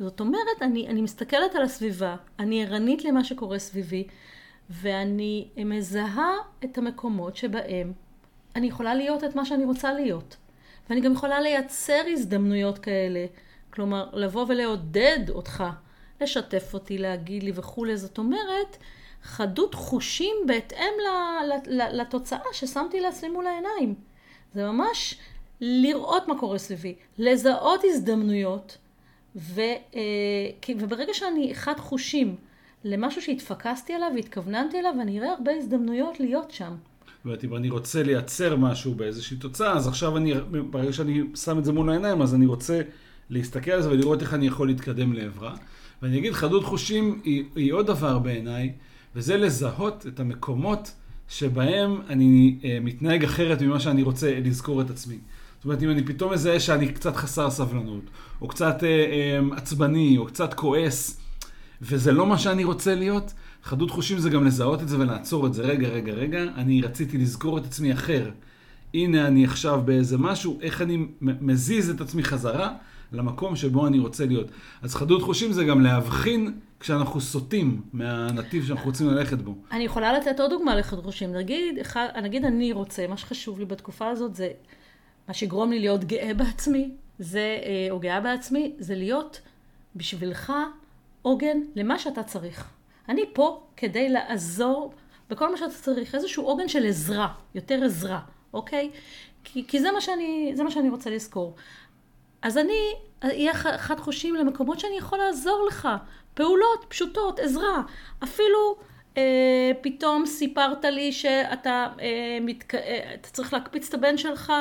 זאת 0.00 0.20
אומרת, 0.20 0.62
אני, 0.62 0.88
אני 0.88 1.02
מסתכלת 1.02 1.54
על 1.54 1.62
הסביבה, 1.62 2.16
אני 2.38 2.64
ערנית 2.64 3.04
למה 3.04 3.24
שקורה 3.24 3.58
סביבי, 3.58 4.06
ואני 4.70 5.48
מזהה 5.56 6.32
את 6.64 6.78
המקומות 6.78 7.36
שבהם 7.36 7.92
אני 8.56 8.66
יכולה 8.66 8.94
להיות 8.94 9.24
את 9.24 9.36
מה 9.36 9.44
שאני 9.44 9.64
רוצה 9.64 9.92
להיות. 9.92 10.36
ואני 10.90 11.00
גם 11.00 11.12
יכולה 11.12 11.40
לייצר 11.40 12.02
הזדמנויות 12.12 12.78
כאלה. 12.78 13.26
כלומר, 13.70 14.08
לבוא 14.12 14.44
ולעודד 14.48 15.30
אותך, 15.30 15.64
לשתף 16.20 16.74
אותי, 16.74 16.98
להגיד 16.98 17.42
לי 17.42 17.52
וכולי. 17.54 17.96
זאת 17.96 18.18
אומרת, 18.18 18.76
חדות 19.22 19.74
חושים 19.74 20.36
בהתאם 20.46 20.92
לתוצאה 21.68 22.38
ששמתי 22.52 23.00
לעצמי 23.00 23.28
מול 23.28 23.46
העיניים. 23.46 23.94
זה 24.54 24.64
ממש 24.64 25.18
לראות 25.60 26.28
מה 26.28 26.38
קורה 26.38 26.58
סביבי, 26.58 26.94
לזהות 27.18 27.80
הזדמנויות, 27.84 28.78
ו, 29.36 29.60
אה, 29.94 30.74
וברגע 30.78 31.14
שאני 31.14 31.54
חד 31.54 31.78
חושים 31.78 32.36
למשהו 32.84 33.22
שהתפקסתי 33.22 33.94
עליו 33.94 34.10
והתכווננתי 34.14 34.78
אליו, 34.78 34.94
אני 35.00 35.18
אראה 35.18 35.30
הרבה 35.32 35.52
הזדמנויות 35.52 36.20
להיות 36.20 36.50
שם. 36.50 36.74
אומרת, 37.28 37.44
אם 37.44 37.56
אני 37.56 37.70
רוצה 37.70 38.02
לייצר 38.02 38.56
משהו 38.56 38.94
באיזושהי 38.94 39.36
תוצאה, 39.36 39.72
אז 39.72 39.88
עכשיו 39.88 40.16
אני, 40.16 40.34
ברגע 40.70 40.92
שאני 40.92 41.22
שם 41.34 41.58
את 41.58 41.64
זה 41.64 41.72
מול 41.72 41.90
העיניים, 41.90 42.22
אז 42.22 42.34
אני 42.34 42.46
רוצה 42.46 42.80
להסתכל 43.30 43.70
על 43.70 43.82
זה 43.82 43.90
ולראות 43.90 44.22
איך 44.22 44.34
אני 44.34 44.46
יכול 44.46 44.68
להתקדם 44.68 45.12
לעברה. 45.12 45.54
ואני 46.02 46.18
אגיד, 46.18 46.32
חדות 46.32 46.64
חושים 46.64 47.20
היא, 47.24 47.44
היא 47.56 47.72
עוד 47.72 47.86
דבר 47.86 48.18
בעיניי, 48.18 48.72
וזה 49.16 49.36
לזהות 49.36 50.06
את 50.06 50.20
המקומות 50.20 50.92
שבהם 51.28 52.00
אני 52.08 52.58
אה, 52.64 52.78
מתנהג 52.80 53.24
אחרת 53.24 53.62
ממה 53.62 53.80
שאני 53.80 54.02
רוצה 54.02 54.40
לזכור 54.44 54.80
את 54.80 54.90
עצמי. 54.90 55.18
זאת 55.56 55.64
אומרת, 55.64 55.82
אם 55.82 55.90
אני 55.90 56.04
פתאום 56.04 56.32
מזהה 56.32 56.60
שאני 56.60 56.92
קצת 56.92 57.16
חסר 57.16 57.50
סבלנות, 57.50 58.04
או 58.40 58.48
קצת 58.48 58.84
אה, 58.84 58.88
אה, 58.88 59.56
עצבני, 59.56 60.18
או 60.18 60.26
קצת 60.26 60.54
כועס, 60.54 61.20
וזה 61.82 62.12
לא 62.12 62.26
מה 62.26 62.38
שאני 62.38 62.64
רוצה 62.64 62.94
להיות, 62.94 63.32
חדות 63.68 63.90
חושים 63.90 64.18
זה 64.18 64.30
גם 64.30 64.44
לזהות 64.44 64.82
את 64.82 64.88
זה 64.88 64.98
ולעצור 64.98 65.46
את 65.46 65.54
זה. 65.54 65.62
רגע, 65.62 65.88
רגע, 65.88 66.12
רגע, 66.12 66.42
אני 66.56 66.82
רציתי 66.82 67.18
לזכור 67.18 67.58
את 67.58 67.64
עצמי 67.64 67.92
אחר. 67.92 68.30
הנה 68.94 69.26
אני 69.26 69.44
עכשיו 69.44 69.82
באיזה 69.84 70.18
משהו, 70.18 70.58
איך 70.62 70.82
אני 70.82 71.06
מזיז 71.20 71.90
את 71.90 72.00
עצמי 72.00 72.22
חזרה 72.22 72.74
למקום 73.12 73.56
שבו 73.56 73.86
אני 73.86 73.98
רוצה 73.98 74.26
להיות. 74.26 74.46
אז 74.82 74.94
חדות 74.94 75.22
חושים 75.22 75.52
זה 75.52 75.64
גם 75.64 75.80
להבחין 75.80 76.54
כשאנחנו 76.80 77.20
סוטים 77.20 77.82
מהנתיב 77.92 78.64
שאנחנו 78.64 78.86
רוצים 78.86 79.08
ללכת 79.08 79.38
בו. 79.38 79.54
אני 79.72 79.84
יכולה 79.84 80.12
לתת 80.12 80.40
עוד 80.40 80.50
דוגמה 80.50 80.74
לחדות 80.74 81.04
חושים. 81.04 81.32
נגיד, 81.32 81.78
נגיד 82.22 82.44
אני 82.44 82.72
רוצה, 82.72 83.06
מה 83.06 83.16
שחשוב 83.16 83.58
לי 83.58 83.64
בתקופה 83.64 84.08
הזאת 84.08 84.34
זה, 84.34 84.48
מה 85.28 85.34
שיגרום 85.34 85.70
לי 85.70 85.78
להיות 85.78 86.04
גאה 86.04 86.34
בעצמי, 86.34 86.90
זה, 87.18 87.58
אה, 87.62 87.86
או 87.90 88.00
גאה 88.00 88.20
בעצמי, 88.20 88.72
זה 88.78 88.94
להיות 88.94 89.40
בשבילך 89.96 90.52
עוגן 91.22 91.58
למה 91.76 91.98
שאתה 91.98 92.22
צריך. 92.22 92.77
אני 93.08 93.22
פה 93.32 93.62
כדי 93.76 94.08
לעזור 94.08 94.92
בכל 95.30 95.50
מה 95.50 95.56
שאתה 95.56 95.72
צריך, 95.72 96.14
איזשהו 96.14 96.44
עוגן 96.44 96.68
של 96.68 96.86
עזרה, 96.86 97.28
יותר 97.54 97.84
עזרה, 97.84 98.20
אוקיי? 98.52 98.90
כי, 99.44 99.64
כי 99.68 99.80
זה, 99.80 99.92
מה 99.92 100.00
שאני, 100.00 100.52
זה 100.54 100.64
מה 100.64 100.70
שאני 100.70 100.90
רוצה 100.90 101.10
לזכור. 101.10 101.54
אז 102.42 102.58
אני 102.58 102.92
אהיה 103.24 103.54
חד 103.54 104.00
חושים 104.00 104.34
למקומות 104.34 104.80
שאני 104.80 104.98
יכול 104.98 105.18
לעזור 105.18 105.66
לך. 105.68 105.88
פעולות 106.34 106.84
פשוטות, 106.88 107.38
עזרה. 107.38 107.82
אפילו 108.24 108.76
אה, 109.16 109.70
פתאום 109.80 110.26
סיפרת 110.26 110.84
לי 110.84 111.12
שאתה 111.12 111.88
אה, 112.00 112.38
מתק... 112.40 112.74
אה, 112.74 113.14
צריך 113.22 113.52
להקפיץ 113.52 113.88
את 113.88 113.94
הבן 113.94 114.16
שלך 114.16 114.52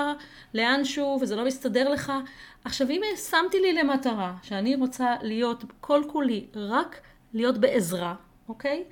לאנשהו 0.53 1.17
וזה 1.21 1.35
לא 1.35 1.45
מסתדר 1.45 1.89
לך. 1.89 2.13
עכשיו 2.63 2.89
אם 2.89 3.01
שמתי 3.29 3.59
לי 3.59 3.73
למטרה 3.73 4.33
שאני 4.43 4.75
רוצה 4.75 5.15
להיות 5.21 5.63
כל 5.81 6.03
כולי 6.07 6.45
רק 6.55 7.01
להיות 7.33 7.57
בעזרה, 7.57 8.15
אוקיי? 8.49 8.83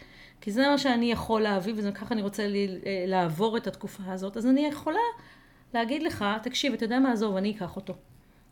כי 0.41 0.51
זה 0.51 0.67
מה 0.67 0.77
שאני 0.77 1.11
יכול 1.11 1.41
להביא 1.41 1.73
וככה 1.77 2.15
אני 2.15 2.21
רוצה 2.21 2.47
לי, 2.47 2.79
אה, 2.85 3.05
לעבור 3.07 3.57
את 3.57 3.67
התקופה 3.67 4.03
הזאת, 4.07 4.37
אז 4.37 4.45
אני 4.45 4.65
יכולה 4.65 4.99
להגיד 5.73 6.03
לך, 6.03 6.25
תקשיב, 6.43 6.73
אתה 6.73 6.85
יודע 6.85 6.99
מה, 6.99 7.11
עזוב, 7.11 7.35
אני 7.35 7.51
אקח 7.51 7.75
אותו. 7.75 7.93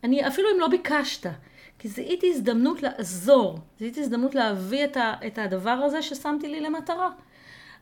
אני, 0.03 0.27
אפילו 0.27 0.49
אם 0.55 0.59
לא 0.59 0.67
ביקשת, 0.67 1.29
כי 1.79 1.87
זיהיתי 1.87 2.29
הזדמנות 2.29 2.83
לעזור, 2.83 3.59
זיהיתי 3.79 4.01
הזדמנות 4.01 4.35
להביא 4.35 4.85
את, 4.85 4.97
ה, 4.97 5.13
את 5.27 5.37
הדבר 5.37 5.69
הזה 5.69 6.01
ששמתי 6.01 6.47
לי 6.47 6.61
למטרה. 6.61 7.09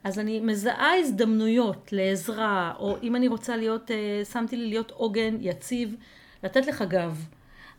אז 0.03 0.19
אני 0.19 0.39
מזהה 0.39 0.99
הזדמנויות 0.99 1.89
לעזרה, 1.91 2.73
או 2.79 2.97
אם 3.03 3.15
אני 3.15 3.27
רוצה 3.27 3.57
להיות, 3.57 3.91
אה, 3.91 4.25
שמתי 4.25 4.57
לי 4.57 4.67
להיות 4.69 4.91
עוגן 4.91 5.37
יציב, 5.39 5.95
לתת 6.43 6.67
לך 6.67 6.81
גב. 6.81 7.25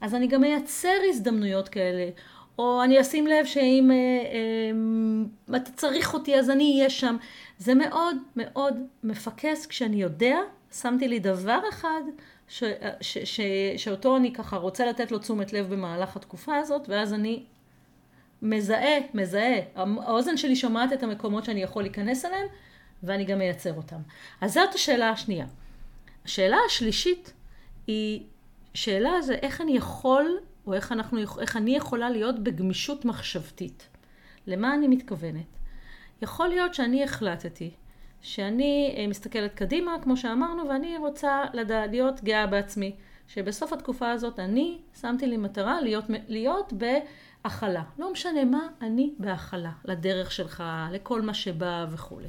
אז 0.01 0.15
אני 0.15 0.27
גם 0.27 0.41
מייצר 0.41 0.99
הזדמנויות 1.09 1.69
כאלה. 1.69 2.11
או 2.59 2.83
אני 2.85 3.01
אשים 3.01 3.27
לב 3.27 3.47
שאם 3.47 3.91
אה, 3.91 3.97
אה, 5.55 5.57
אתה 5.57 5.71
צריך 5.71 6.15
אותי 6.15 6.39
אז 6.39 6.51
אני 6.51 6.77
אהיה 6.77 6.91
שם. 6.91 7.17
זה 7.59 7.75
מאוד 7.75 8.17
מאוד 8.37 8.75
מפקס 9.05 9.67
כשאני 9.67 10.03
יודע, 10.03 10.39
שמתי 10.73 11.09
לי 11.09 11.19
דבר 11.19 11.61
אחד 11.69 12.03
ש, 12.49 12.65
ש, 13.01 13.19
ש, 13.19 13.41
שאותו 13.77 14.17
אני 14.17 14.33
ככה 14.33 14.57
רוצה 14.57 14.87
לתת 14.87 15.13
לו 15.13 15.19
תשומת 15.19 15.53
לב 15.53 15.73
במהלך 15.73 16.17
התקופה 16.17 16.57
הזאת, 16.57 16.89
ואז 16.89 17.13
אני 17.13 17.43
מזהה, 18.43 18.99
מזהה, 19.15 19.61
האוזן 19.75 20.37
שלי 20.37 20.57
שומעת 20.57 20.93
את 20.93 21.03
המקומות 21.03 21.45
שאני 21.45 21.63
יכול 21.63 21.83
להיכנס 21.83 22.25
אליהם, 22.25 22.47
ואני 23.03 23.25
גם 23.25 23.39
מייצר 23.39 23.75
אותם. 23.77 24.01
אז 24.41 24.55
זאת 24.55 24.75
השאלה 24.75 25.11
השנייה. 25.11 25.47
השאלה 26.25 26.57
השלישית 26.67 27.33
היא 27.87 28.23
שאלה 28.75 29.23
זה 29.23 29.35
איך 29.35 29.61
אני 29.61 29.77
יכול, 29.77 30.39
או 30.67 30.75
איך, 30.75 30.93
אנחנו, 30.93 31.19
איך 31.41 31.57
אני 31.57 31.77
יכולה 31.77 32.11
להיות 32.11 32.39
בגמישות 32.39 33.05
מחשבתית. 33.05 33.89
למה 34.47 34.75
אני 34.75 34.89
מתכוונת? 34.89 35.47
יכול 36.23 36.49
להיות 36.49 36.75
שאני 36.75 37.05
החלטתי 37.05 37.71
שאני 38.21 38.95
אה, 38.97 39.07
מסתכלת 39.07 39.55
קדימה, 39.55 39.97
כמו 40.03 40.17
שאמרנו, 40.17 40.69
ואני 40.69 40.97
רוצה 40.99 41.45
לדע, 41.55 41.87
להיות 41.87 42.25
גאה 42.25 42.47
בעצמי. 42.47 42.95
שבסוף 43.29 43.73
התקופה 43.73 44.11
הזאת 44.11 44.39
אני 44.39 44.79
שמתי 45.01 45.27
לי 45.27 45.37
מטרה 45.37 45.81
להיות, 45.81 46.05
להיות 46.29 46.73
בהכלה. 46.73 47.83
לא 47.99 48.13
משנה 48.13 48.45
מה, 48.45 48.69
אני 48.83 49.13
בהכלה. 49.19 49.71
לדרך 49.85 50.33
שלך, 50.33 50.65
לכל 50.93 51.23
מה 51.23 51.35
שבא 51.35 51.87
וכולי. 51.91 52.29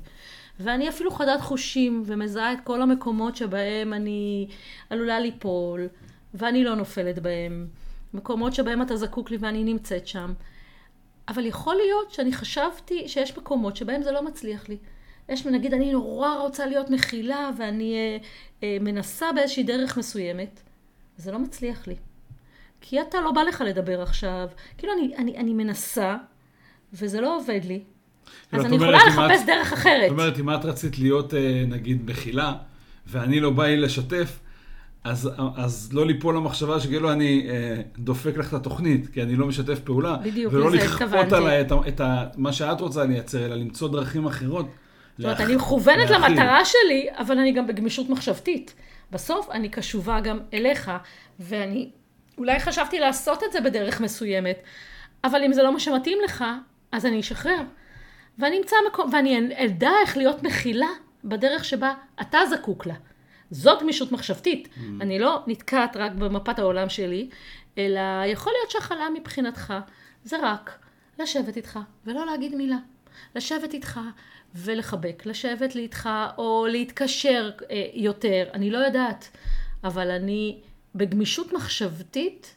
ואני 0.59 0.89
אפילו 0.89 1.11
חדת 1.11 1.41
חושים 1.41 2.03
ומזהה 2.05 2.53
את 2.53 2.57
כל 2.63 2.81
המקומות 2.81 3.35
שבהם 3.35 3.93
אני 3.93 4.47
עלולה 4.89 5.19
ליפול, 5.19 5.87
ואני 6.33 6.63
לא 6.63 6.75
נופלת 6.75 7.19
בהם. 7.19 7.67
מקומות 8.13 8.53
שבהם 8.53 8.81
אתה 8.81 8.97
זקוק 8.97 9.31
לי 9.31 9.37
ואני 9.39 9.63
נמצאת 9.63 10.07
שם. 10.07 10.33
אבל 11.27 11.45
יכול 11.45 11.75
להיות 11.75 12.11
שאני 12.11 12.33
חשבתי 12.33 13.07
שיש 13.07 13.37
מקומות 13.37 13.75
שבהם 13.75 14.03
זה 14.03 14.11
לא 14.11 14.25
מצליח 14.25 14.69
לי. 14.69 14.77
יש, 15.29 15.45
נגיד, 15.45 15.73
אני 15.73 15.91
נורא 15.91 16.35
רוצה 16.37 16.65
להיות 16.65 16.89
מכילה 16.89 17.49
ואני 17.57 17.95
אה, 17.95 18.17
אה, 18.63 18.77
מנסה 18.81 19.31
באיזושהי 19.35 19.63
דרך 19.63 19.97
מסוימת, 19.97 20.59
זה 21.17 21.31
לא 21.31 21.39
מצליח 21.39 21.87
לי. 21.87 21.95
כי 22.81 23.01
אתה 23.01 23.21
לא 23.21 23.31
בא 23.31 23.41
לך 23.41 23.63
לדבר 23.67 24.01
עכשיו. 24.01 24.47
כאילו, 24.77 24.93
אני, 24.93 25.15
אני, 25.17 25.37
אני 25.37 25.53
מנסה, 25.53 26.15
וזה 26.93 27.21
לא 27.21 27.37
עובד 27.37 27.59
לי. 27.65 27.83
אז 28.51 28.65
אני 28.65 28.75
יכולה 28.75 29.05
לחפש 29.07 29.41
את, 29.41 29.45
דרך 29.45 29.73
אחרת. 29.73 30.09
זאת 30.09 30.11
אומרת, 30.11 30.39
אם 30.39 30.49
את 30.49 30.65
רצית 30.65 30.99
להיות, 30.99 31.33
אה, 31.33 31.63
נגיד, 31.67 32.09
מכילה, 32.11 32.53
ואני 33.07 33.39
לא 33.39 33.49
בא 33.49 33.65
לי 33.65 33.77
לשתף, 33.77 34.39
אז, 35.03 35.29
אז 35.55 35.89
לא 35.93 36.05
ליפול 36.05 36.35
למחשבה 36.35 36.79
שכאילו 36.79 37.11
אני 37.11 37.47
אה, 37.49 37.81
דופק 37.97 38.37
לך 38.37 38.49
את 38.49 38.53
התוכנית, 38.53 39.07
כי 39.07 39.23
אני 39.23 39.35
לא 39.35 39.47
משתף 39.47 39.79
פעולה. 39.79 40.17
בדיוק, 40.17 40.53
ולא 40.53 40.71
לכפות 40.71 41.33
עליי 41.33 41.61
את, 41.61 41.71
את, 41.71 42.01
את 42.01 42.37
מה 42.37 42.53
שאת 42.53 42.81
רוצה 42.81 43.05
לייצר, 43.05 43.45
אלא 43.45 43.55
למצוא 43.55 43.89
דרכים 43.89 44.25
אחרות. 44.25 44.65
זאת 45.17 45.25
אומרת, 45.25 45.41
אני 45.41 45.55
מכוונת 45.55 46.09
למטרה 46.09 46.65
שלי, 46.65 47.07
אבל 47.17 47.37
אני 47.37 47.51
גם 47.51 47.67
בגמישות 47.67 48.09
מחשבתית. 48.09 48.73
בסוף 49.11 49.49
אני 49.51 49.69
קשובה 49.69 50.19
גם 50.19 50.39
אליך, 50.53 50.91
ואני 51.39 51.89
אולי 52.37 52.59
חשבתי 52.59 52.99
לעשות 52.99 53.43
את 53.43 53.51
זה 53.51 53.61
בדרך 53.61 54.01
מסוימת, 54.01 54.57
אבל 55.23 55.43
אם 55.43 55.53
זה 55.53 55.63
לא 55.63 55.73
מה 55.73 55.79
שמתאים 55.79 56.17
לך, 56.25 56.43
אז 56.91 57.05
אני 57.05 57.19
אשחרר. 57.19 57.61
ואני 58.39 58.57
אמצא 58.57 58.75
מקום, 58.91 59.09
ואני 59.13 59.65
אדע 59.65 59.91
איך 60.01 60.17
להיות 60.17 60.43
מכילה 60.43 60.87
בדרך 61.23 61.65
שבה 61.65 61.93
אתה 62.21 62.37
זקוק 62.49 62.85
לה. 62.85 62.93
זאת 63.53 63.81
גמישות 63.81 64.11
מחשבתית. 64.11 64.67
Mm. 64.67 64.79
אני 65.01 65.19
לא 65.19 65.43
נתקעת 65.47 65.97
רק 65.97 66.11
במפת 66.11 66.59
העולם 66.59 66.89
שלי, 66.89 67.29
אלא 67.77 68.25
יכול 68.25 68.53
להיות 68.59 68.71
שהכלה 68.71 69.09
מבחינתך 69.13 69.73
זה 70.23 70.37
רק 70.43 70.79
לשבת 71.19 71.57
איתך 71.57 71.79
ולא 72.05 72.25
להגיד 72.25 72.55
מילה. 72.55 72.77
לשבת 73.35 73.73
איתך 73.73 73.99
ולחבק, 74.55 75.23
לשבת 75.25 75.75
איתך 75.75 76.09
או 76.37 76.67
להתקשר 76.69 77.51
אה, 77.71 77.85
יותר, 77.93 78.49
אני 78.53 78.69
לא 78.71 78.77
יודעת, 78.77 79.29
אבל 79.83 80.11
אני 80.11 80.59
בגמישות 80.95 81.53
מחשבתית 81.53 82.55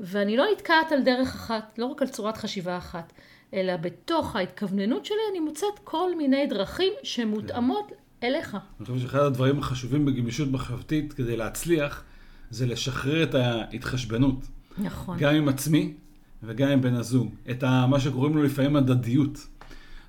ואני 0.00 0.36
לא 0.36 0.44
נתקעת 0.52 0.92
על 0.92 1.02
דרך 1.02 1.34
אחת, 1.34 1.78
לא 1.78 1.86
רק 1.86 2.02
על 2.02 2.08
צורת 2.08 2.36
חשיבה 2.36 2.78
אחת, 2.78 3.12
אלא 3.54 3.76
בתוך 3.76 4.36
ההתכווננות 4.36 5.04
שלי 5.04 5.16
אני 5.30 5.40
מוצאת 5.40 5.78
כל 5.84 6.14
מיני 6.14 6.46
דרכים 6.46 6.92
שמותאמות. 7.02 7.92
אליך. 8.22 8.56
אני 8.78 8.86
חושב 8.86 8.98
שאחד 8.98 9.18
הדברים 9.18 9.58
החשובים 9.58 10.04
בגמישות 10.04 10.50
מחשבתית 10.50 11.12
כדי 11.12 11.36
להצליח 11.36 12.02
זה 12.50 12.66
לשחרר 12.66 13.22
את 13.22 13.34
ההתחשבנות. 13.34 14.46
נכון. 14.78 15.18
גם 15.18 15.34
עם 15.34 15.48
עצמי 15.48 15.94
וגם 16.42 16.68
עם 16.68 16.82
בן 16.82 16.94
הזוג. 16.94 17.34
את 17.50 17.62
ה, 17.62 17.86
מה 17.86 18.00
שקוראים 18.00 18.36
לו 18.36 18.42
לפעמים 18.42 18.76
הדדיות. 18.76 19.46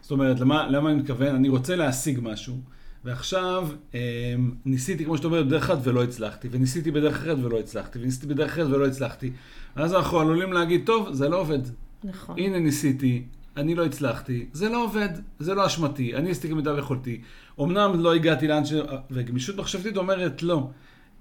זאת 0.02 0.12
אומרת, 0.12 0.40
למה, 0.40 0.68
למה 0.68 0.90
אני 0.90 1.00
מתכוון? 1.00 1.36
אני 1.36 1.50
רוצה 1.50 1.76
להשיג 1.76 2.20
משהו, 2.22 2.58
ועכשיו 3.04 3.68
אה, 3.96 4.36
ניסיתי, 4.66 5.06
כמו 5.06 5.18
שאתה 5.18 5.28
אומר, 5.28 5.44
בדרך 5.44 5.70
אחת 5.70 5.78
ולא 5.84 6.04
הצלחתי, 6.04 6.48
וניסיתי 6.52 6.92
בדרך 6.92 7.16
אחרת 7.16 7.38
ולא 7.44 7.60
הצלחתי, 7.60 8.00
וניסיתי 8.00 8.28
בדרך 8.28 8.52
אחרת 8.52 8.68
ולא 8.68 8.88
הצלחתי. 8.88 9.32
ואז 9.76 9.94
אנחנו 9.94 10.20
עלולים 10.20 10.54
להגיד, 10.54 10.82
טוב, 10.86 11.14
זה 11.14 11.30
לא 11.30 11.42
עובד. 11.42 11.60
נכון. 12.04 12.40
הנה 12.40 12.60
ניסיתי, 12.60 13.24
אני 13.58 13.76
לא 13.76 13.86
הצלחתי, 13.86 14.46
זה 14.54 14.70
לא 14.70 14.84
עובד, 14.84 15.10
זה 15.40 15.54
לא 15.54 15.66
אשמתי, 15.66 16.16
אני 16.16 16.32
עשיתי 16.32 16.50
כמיטב 16.50 16.76
יכולתי. 16.80 17.22
אמנם 17.62 18.00
לא 18.00 18.14
הגעתי 18.14 18.48
לאן 18.48 18.66
ש... 18.66 18.74
וגמישות 19.12 19.56
מחשבתית 19.56 19.98
אומרת, 19.98 20.44
לא, 20.44 20.70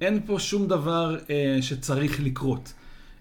אין 0.01 0.21
פה 0.27 0.39
שום 0.39 0.67
דבר 0.67 1.17
אה, 1.31 1.59
שצריך 1.61 2.21
לקרות. 2.21 2.73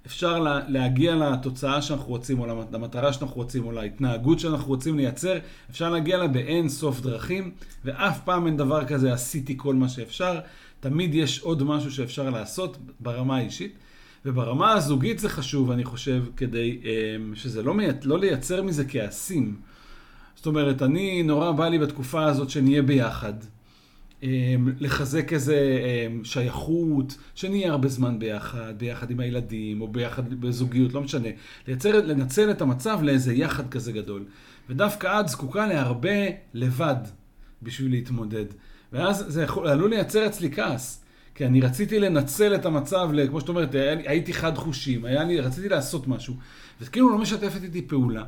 אפשר 0.05 0.39
לה, 0.39 0.59
להגיע 0.67 1.15
לתוצאה 1.15 1.81
שאנחנו 1.81 2.07
רוצים, 2.07 2.39
או 2.39 2.45
למטרה 2.71 3.13
שאנחנו 3.13 3.35
רוצים, 3.35 3.65
או 3.65 3.71
להתנהגות 3.71 4.39
שאנחנו 4.39 4.67
רוצים 4.67 4.97
לייצר, 4.97 5.37
אפשר 5.69 5.89
להגיע 5.89 6.17
לה 6.17 6.27
באין 6.27 6.69
סוף 6.69 7.01
דרכים, 7.01 7.51
ואף 7.85 8.19
פעם 8.25 8.45
אין 8.47 8.57
דבר 8.57 8.85
כזה 8.85 9.13
עשיתי 9.13 9.53
כל 9.57 9.75
מה 9.75 9.89
שאפשר, 9.89 10.39
תמיד 10.79 11.15
יש 11.15 11.39
עוד 11.39 11.63
משהו 11.63 11.91
שאפשר 11.91 12.29
לעשות 12.29 12.77
ברמה 12.99 13.37
האישית. 13.37 13.73
וברמה 14.25 14.73
הזוגית 14.73 15.19
זה 15.19 15.29
חשוב, 15.29 15.71
אני 15.71 15.83
חושב, 15.83 16.23
כדי 16.38 16.79
אמ, 16.83 17.35
שזה 17.35 17.63
לא, 17.63 17.73
מי... 17.73 17.85
לא 18.03 18.19
לייצר 18.19 18.63
מזה 18.63 18.85
כעסים. 18.85 19.55
זאת 20.35 20.45
אומרת, 20.45 20.81
אני, 20.81 21.23
נורא 21.23 21.51
בא 21.51 21.67
לי 21.67 21.79
בתקופה 21.79 22.25
הזאת 22.25 22.49
שנהיה 22.49 22.81
ביחד. 22.81 23.33
לחזק 24.79 25.33
איזה 25.33 25.79
שייכות, 26.23 27.17
שנהיה 27.35 27.71
הרבה 27.71 27.88
זמן 27.88 28.19
ביחד, 28.19 28.73
ביחד 28.77 29.11
עם 29.11 29.19
הילדים, 29.19 29.81
או 29.81 29.88
ביחד 29.88 30.33
בזוגיות, 30.33 30.93
לא 30.93 31.01
משנה. 31.01 31.27
לייצר, 31.67 32.05
לנצל 32.05 32.51
את 32.51 32.61
המצב 32.61 32.99
לאיזה 33.01 33.33
יחד 33.33 33.69
כזה 33.69 33.91
גדול. 33.91 34.25
ודווקא 34.69 35.19
את 35.19 35.27
זקוקה 35.27 35.67
להרבה 35.67 36.25
לבד 36.53 36.95
בשביל 37.63 37.91
להתמודד. 37.91 38.45
ואז 38.93 39.25
זה 39.27 39.43
יכול, 39.43 39.67
עלול 39.67 39.89
לייצר 39.89 40.25
אצלי 40.25 40.51
כעס. 40.51 41.03
כי 41.39 41.46
אני 41.46 41.62
רציתי 41.62 42.00
לנצל 42.00 42.55
את 42.55 42.65
המצב, 42.65 43.10
כמו 43.29 43.39
שאת 43.39 43.50
אומרת, 43.50 43.75
הייתי 44.05 44.34
חד 44.34 44.58
חושים, 44.58 45.05
היה 45.05 45.24
לי, 45.24 45.39
רציתי 45.39 45.69
לעשות 45.69 46.08
משהו. 46.08 46.34
וכאילו 46.81 47.10
לא 47.10 47.17
משתפת 47.17 47.63
איתי 47.63 47.81
פעולה. 47.81 48.24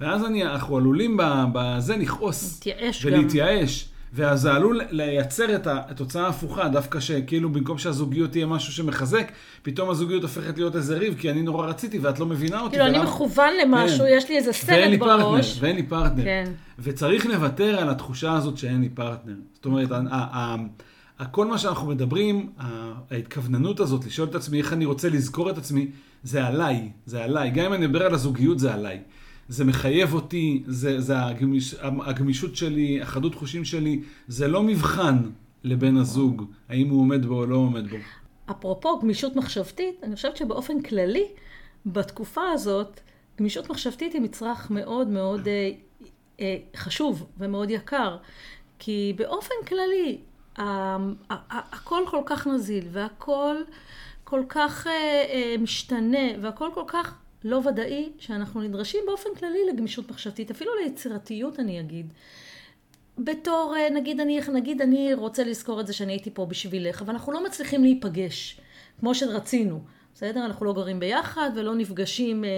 ואז 0.00 0.24
אני, 0.24 0.44
אנחנו 0.44 0.76
עלולים 0.76 1.16
בזה 1.52 1.96
לכעוס. 1.96 2.66
להתייאש 2.66 3.06
גם. 3.06 3.12
ולהתייאש. 3.12 3.88
ואז 4.12 4.40
זה 4.40 4.52
עלול 4.52 4.80
לייצר 4.90 5.54
את 5.54 5.66
התוצאה 5.66 6.26
ההפוכה, 6.26 6.68
דווקא 6.68 7.00
שכאילו 7.00 7.48
במקום 7.48 7.78
שהזוגיות 7.78 8.30
תהיה 8.30 8.46
משהו 8.46 8.72
שמחזק, 8.72 9.32
פתאום 9.62 9.90
הזוגיות 9.90 10.22
הופכת 10.22 10.58
להיות 10.58 10.76
איזה 10.76 10.98
ריב, 10.98 11.14
כי 11.18 11.30
אני 11.30 11.42
נורא 11.42 11.66
רציתי 11.66 11.98
ואת 11.98 12.18
לא 12.18 12.26
מבינה 12.26 12.60
אותי. 12.60 12.70
כאילו, 12.70 12.84
ולמה... 12.84 12.98
אני 12.98 13.06
מכוון 13.06 13.52
למשהו, 13.62 13.98
כן. 13.98 14.04
יש 14.10 14.28
לי 14.28 14.36
איזה 14.36 14.52
סרט 14.52 14.98
בראש. 14.98 15.52
פרטנר, 15.52 15.60
ואין 15.60 15.76
לי 15.76 15.82
פרטנר. 15.82 16.24
כן. 16.24 16.52
וצריך 16.78 17.26
לוותר 17.26 17.78
על 17.78 17.90
התחושה 17.90 18.32
הזאת 18.32 18.58
שאין 18.58 18.80
לי 18.80 18.88
פרטנר. 18.88 19.36
זאת 19.54 19.64
אומרת, 19.64 19.90
כל 21.30 21.46
מה 21.46 21.58
שאנחנו 21.58 21.88
מדברים, 21.88 22.52
ההתכווננות 23.10 23.80
הזאת, 23.80 24.04
לשאול 24.06 24.28
את 24.28 24.34
עצמי 24.34 24.58
איך 24.58 24.72
אני 24.72 24.84
רוצה 24.84 25.08
לזכור 25.08 25.50
את 25.50 25.58
עצמי, 25.58 25.90
זה 26.22 26.46
עליי, 26.46 26.90
זה 27.06 27.24
עליי. 27.24 27.50
גם 27.50 27.64
אם 27.64 27.72
אני 27.72 27.86
מדבר 27.86 28.02
על 28.06 28.14
הזוגיות, 28.14 28.58
זה 28.58 28.74
עליי. 28.74 29.00
זה 29.48 29.64
מחייב 29.64 30.14
אותי, 30.14 30.62
זה, 30.66 31.00
זה 31.00 31.26
הגמיש, 31.26 31.74
הגמישות 31.80 32.56
שלי, 32.56 33.02
החדות 33.02 33.34
חושים 33.34 33.64
שלי, 33.64 34.00
זה 34.28 34.48
לא 34.48 34.62
מבחן 34.62 35.16
לבן 35.64 35.96
הזוג, 35.96 36.44
האם 36.68 36.88
הוא 36.88 37.00
עומד 37.00 37.26
בו 37.26 37.34
או 37.34 37.46
לא 37.46 37.56
עומד 37.56 37.90
בו. 37.90 37.96
אפרופו 38.50 38.98
גמישות 39.00 39.36
מחשבתית, 39.36 39.94
אני 40.02 40.16
חושבת 40.16 40.36
שבאופן 40.36 40.82
כללי, 40.82 41.24
בתקופה 41.86 42.42
הזאת, 42.52 43.00
גמישות 43.38 43.70
מחשבתית 43.70 44.12
היא 44.12 44.22
מצרך 44.22 44.70
מאוד 44.70 45.08
מאוד 45.08 45.48
אה, 45.48 45.70
אה, 46.40 46.56
חשוב 46.76 47.26
ומאוד 47.38 47.70
יקר. 47.70 48.16
כי 48.78 49.14
באופן 49.16 49.54
כללי, 49.68 50.18
הכל 50.58 52.04
כל 52.10 52.22
כך 52.26 52.46
נזיל, 52.46 52.84
והכל 52.90 53.56
כל 54.24 54.42
כך 54.48 54.86
אה, 54.86 54.92
אה, 55.28 55.54
משתנה, 55.58 56.28
והכל 56.40 56.70
כל 56.74 56.84
כך 56.86 57.18
לא 57.44 57.60
ודאי, 57.66 58.12
שאנחנו 58.18 58.62
נדרשים 58.62 59.00
באופן 59.06 59.28
כללי 59.38 59.58
לגמישות 59.72 60.10
מחשבתית, 60.10 60.50
אפילו 60.50 60.70
ליצירתיות 60.84 61.60
אני 61.60 61.80
אגיד. 61.80 62.12
בתור, 63.18 63.74
אה, 63.76 63.90
נגיד 63.90 64.20
אני, 64.20 64.40
נגיד 64.52 64.82
אני 64.82 65.14
רוצה 65.14 65.44
לזכור 65.44 65.80
את 65.80 65.86
זה 65.86 65.92
שאני 65.92 66.12
הייתי 66.12 66.30
פה 66.30 66.46
בשבילך, 66.46 67.02
אבל 67.02 67.12
אנחנו 67.12 67.32
לא 67.32 67.44
מצליחים 67.44 67.84
להיפגש, 67.84 68.60
כמו 69.00 69.14
שרצינו. 69.14 69.80
בסדר? 70.14 70.44
אנחנו 70.44 70.66
לא 70.66 70.72
גרים 70.72 71.00
ביחד 71.00 71.50
ולא 71.54 71.74
נפגשים 71.74 72.44
אה, 72.44 72.48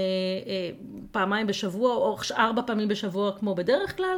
אה, 0.47 0.71
פעמיים 1.11 1.47
בשבוע 1.47 1.95
או 1.95 2.17
ארבע 2.37 2.63
פעמים 2.67 2.89
בשבוע 2.89 3.39
כמו 3.39 3.55
בדרך 3.55 3.97
כלל, 3.97 4.17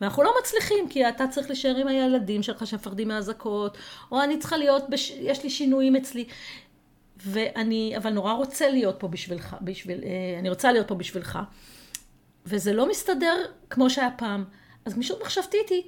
ואנחנו 0.00 0.22
לא 0.22 0.34
מצליחים 0.40 0.88
כי 0.88 1.08
אתה 1.08 1.26
צריך 1.26 1.46
להישאר 1.46 1.76
עם 1.76 1.88
הילדים 1.88 2.42
שלך 2.42 2.66
שמפחדים 2.66 3.08
מאזעקות, 3.08 3.78
או 4.12 4.22
אני 4.22 4.38
צריכה 4.38 4.56
להיות, 4.56 4.90
בש... 4.90 5.10
יש 5.10 5.42
לי 5.42 5.50
שינויים 5.50 5.96
אצלי. 5.96 6.24
ואני, 7.26 7.94
אבל 7.96 8.10
נורא 8.10 8.32
רוצה 8.32 8.68
להיות 8.70 8.96
פה 8.98 9.08
בשבילך, 9.08 9.56
בשביל, 9.62 10.00
אה, 10.04 10.38
אני 10.38 10.48
רוצה 10.48 10.72
להיות 10.72 10.88
פה 10.88 10.94
בשבילך. 10.94 11.38
וזה 12.46 12.72
לא 12.72 12.88
מסתדר 12.88 13.36
כמו 13.70 13.90
שהיה 13.90 14.10
פעם. 14.16 14.44
אז 14.84 14.94
גמישות 14.94 15.22
מחשבתית 15.22 15.68
היא 15.68 15.82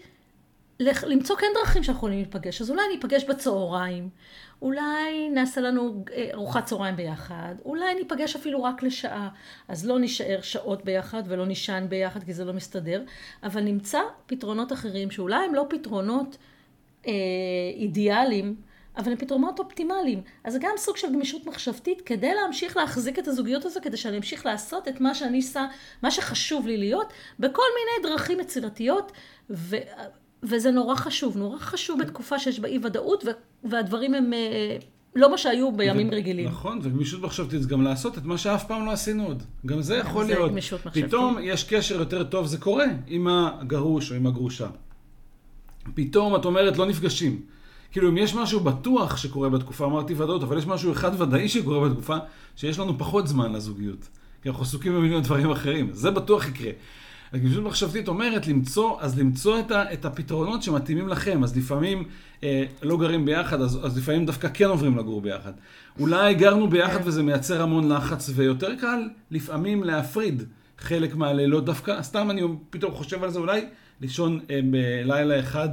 למצוא 0.81 1.37
כן 1.37 1.47
דרכים 1.55 1.83
שאנחנו 1.83 1.99
יכולים 1.99 2.19
להיפגש. 2.19 2.61
אז 2.61 2.71
אולי 2.71 2.83
ניפגש 2.95 3.25
בצהריים, 3.25 4.09
אולי 4.63 5.29
נעשה 5.29 5.61
לנו 5.61 6.05
אה, 6.13 6.31
ארוחת 6.33 6.65
צהריים 6.65 6.97
ביחד, 6.97 7.55
אולי 7.65 7.95
ניפגש 7.95 8.37
אפילו 8.37 8.63
רק 8.63 8.83
לשעה. 8.83 9.29
אז 9.69 9.87
לא 9.87 9.99
נישאר 9.99 10.41
שעות 10.43 10.85
ביחד 10.85 11.23
ולא 11.27 11.47
נישן 11.47 11.87
ביחד 11.89 12.25
כי 12.25 12.33
זה 12.33 12.45
לא 12.45 12.53
מסתדר, 12.53 13.03
אבל 13.43 13.61
נמצא 13.61 14.01
פתרונות 14.27 14.73
אחרים 14.73 15.11
שאולי 15.11 15.45
הם 15.45 15.55
לא 15.55 15.67
פתרונות 15.69 16.37
אה, 17.07 17.13
אידיאליים. 17.75 18.57
אבל 18.97 19.13
הם 19.13 19.19
פתרונות 19.19 19.59
אופטימליים. 19.59 20.23
אז 20.45 20.53
זה 20.53 20.59
גם 20.63 20.71
סוג 20.77 20.97
של 20.97 21.13
גמישות 21.13 21.47
מחשבתית 21.47 22.01
כדי 22.01 22.35
להמשיך 22.35 22.77
להחזיק 22.77 23.19
את 23.19 23.29
הזוגיות 23.29 23.65
הזו, 23.65 23.81
כדי 23.83 23.97
שאני 23.97 24.17
אמשיך 24.17 24.47
לעשות 24.47 24.89
את 24.89 25.01
מה 25.01 25.15
שאני 25.15 25.37
עושה, 25.37 25.67
מה 26.03 26.11
שחשוב 26.11 26.67
לי 26.67 26.77
להיות, 26.77 27.13
בכל 27.39 27.63
מיני 27.75 28.11
דרכים 28.11 28.41
יצירתיות, 28.41 29.13
ו... 29.51 29.77
וזה 30.43 30.71
נורא 30.71 30.95
חשוב, 30.95 31.37
נורא 31.37 31.59
חשוב 31.59 32.01
בתקופה 32.01 32.39
שיש 32.39 32.61
בה 32.61 32.69
אי 32.69 32.79
ודאות, 32.83 33.25
והדברים 33.65 34.15
הם 34.15 34.33
אה, 34.33 34.77
לא 35.17 35.31
מה 35.31 35.39
שהיו 35.39 35.73
בימים 35.77 36.09
ו... 36.09 36.11
רגילים. 36.13 36.49
נכון, 36.49 36.79
וגמישות 36.83 37.21
מחשבתית 37.21 37.63
זה 37.63 37.69
גם 37.69 37.83
לעשות 37.83 38.19
את 38.19 38.25
מה 38.25 38.39
שאף 38.39 38.67
פעם 38.67 38.87
לא 38.87 38.93
עשינו 38.93 39.27
עוד. 39.27 39.43
גם 39.67 39.83
זה 39.83 39.97
יכול 39.97 40.25
זה 40.25 40.35
להיות. 40.35 40.51
גמישות 40.51 40.87
מחשבתית. 40.87 41.09
פתאום 41.09 41.37
יש 41.43 41.65
קשר 41.65 41.99
יותר 41.99 42.25
טוב, 42.25 42.47
זה 42.47 42.59
קורה, 42.59 42.87
עם 43.07 43.29
הגרוש 43.29 44.11
או 44.11 44.17
עם 44.17 44.27
הגרושה. 44.27 44.69
פתאום 45.95 46.37
את 46.37 46.45
אומרת, 46.45 46.79
לא 46.79 46.87
נפגשים. 46.87 47.41
כאילו, 47.93 48.09
אם 48.09 48.17
יש 48.17 48.35
משהו 48.35 48.61
בטוח 48.61 49.17
שקורה 49.17 49.49
בתקופה, 49.49 49.85
אמרתי 49.85 50.15
ודאות, 50.15 50.43
אבל 50.43 50.59
יש 50.59 50.67
משהו 50.67 50.93
אחד 50.93 51.21
ודאי 51.21 51.49
שקורה 51.49 51.89
בתקופה, 51.89 52.17
שיש 52.57 52.79
לנו 52.79 52.99
פחות 52.99 53.29
זמן 53.29 53.53
לזוגיות. 53.53 54.09
כי 54.43 54.49
אנחנו 54.49 54.63
עסוקים 54.63 54.95
במיליון 54.95 55.23
דברים 55.23 55.51
אחרים. 55.51 55.91
זה 55.93 56.11
בטוח 56.11 56.49
יקרה. 56.49 56.71
הגמישות 57.33 57.65
מחשבתית 57.65 58.09
אומרת 58.09 58.47
למצוא, 58.47 59.01
אז 59.01 59.19
למצוא 59.19 59.61
את, 59.61 59.71
ה, 59.71 59.93
את 59.93 60.05
הפתרונות 60.05 60.63
שמתאימים 60.63 61.09
לכם. 61.09 61.45
אז 61.45 61.57
לפעמים 61.57 62.05
אה, 62.43 62.65
לא 62.83 62.97
גרים 62.97 63.25
ביחד, 63.25 63.61
אז, 63.61 63.79
אז 63.87 63.99
לפעמים 63.99 64.27
דווקא 64.27 64.49
כן 64.55 64.65
עוברים 64.65 64.99
לגור 64.99 65.21
ביחד. 65.21 65.53
אולי 66.01 66.35
גרנו 66.35 66.69
ביחד. 66.69 67.01
וזה 67.05 67.23
מייצר 67.23 67.63
המון 67.63 67.93
לחץ, 67.93 68.31
ויותר 68.35 68.77
קל 68.77 69.09
לפעמים 69.31 69.85
להפריד 69.85 70.43
חלק 70.79 71.15
מהלילות. 71.15 71.65
דווקא, 71.65 72.03
סתם 72.03 72.31
אני 72.31 72.43
פתאום 72.71 72.93
חושב 72.93 73.25
על 73.25 73.31
זה, 73.31 73.39
אולי 73.39 73.65
לישון 74.01 74.41
אה, 74.51 74.61
בלילה 74.71 75.41
אחד 75.41 75.69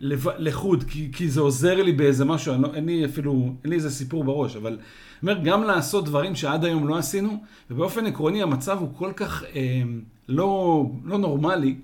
לחוד, 0.00 0.84
כי, 0.84 1.08
כי 1.12 1.30
זה 1.30 1.40
עוזר 1.40 1.82
לי 1.82 1.92
באיזה 1.92 2.24
משהו, 2.24 2.54
לא, 2.62 2.74
אין 2.74 2.86
לי 2.86 3.04
אפילו, 3.04 3.32
אין 3.32 3.70
לי 3.70 3.76
איזה 3.76 3.90
סיפור 3.90 4.24
בראש, 4.24 4.56
אבל 4.56 4.78
אומר, 5.22 5.38
גם 5.44 5.62
לעשות 5.62 6.04
דברים 6.04 6.34
שעד 6.34 6.64
היום 6.64 6.88
לא 6.88 6.98
עשינו, 6.98 7.42
ובאופן 7.70 8.06
עקרוני 8.06 8.42
המצב 8.42 8.78
הוא 8.80 8.88
כל 8.96 9.12
כך 9.16 9.44
אה, 9.54 9.82
לא, 10.28 10.84
לא 11.04 11.18
נורמלי, 11.18 11.74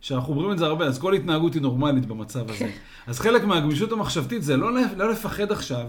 שאנחנו 0.00 0.32
אומרים 0.32 0.52
את 0.52 0.58
זה 0.58 0.66
הרבה, 0.66 0.86
אז 0.86 0.98
כל 0.98 1.14
התנהגות 1.14 1.54
היא 1.54 1.62
נורמלית 1.62 2.06
במצב 2.06 2.50
הזה. 2.50 2.70
אז 3.06 3.20
חלק 3.20 3.44
מהגמישות 3.44 3.92
המחשבתית 3.92 4.42
זה 4.42 4.56
לא, 4.56 4.70
לא 4.96 5.10
לפחד 5.10 5.52
עכשיו, 5.52 5.86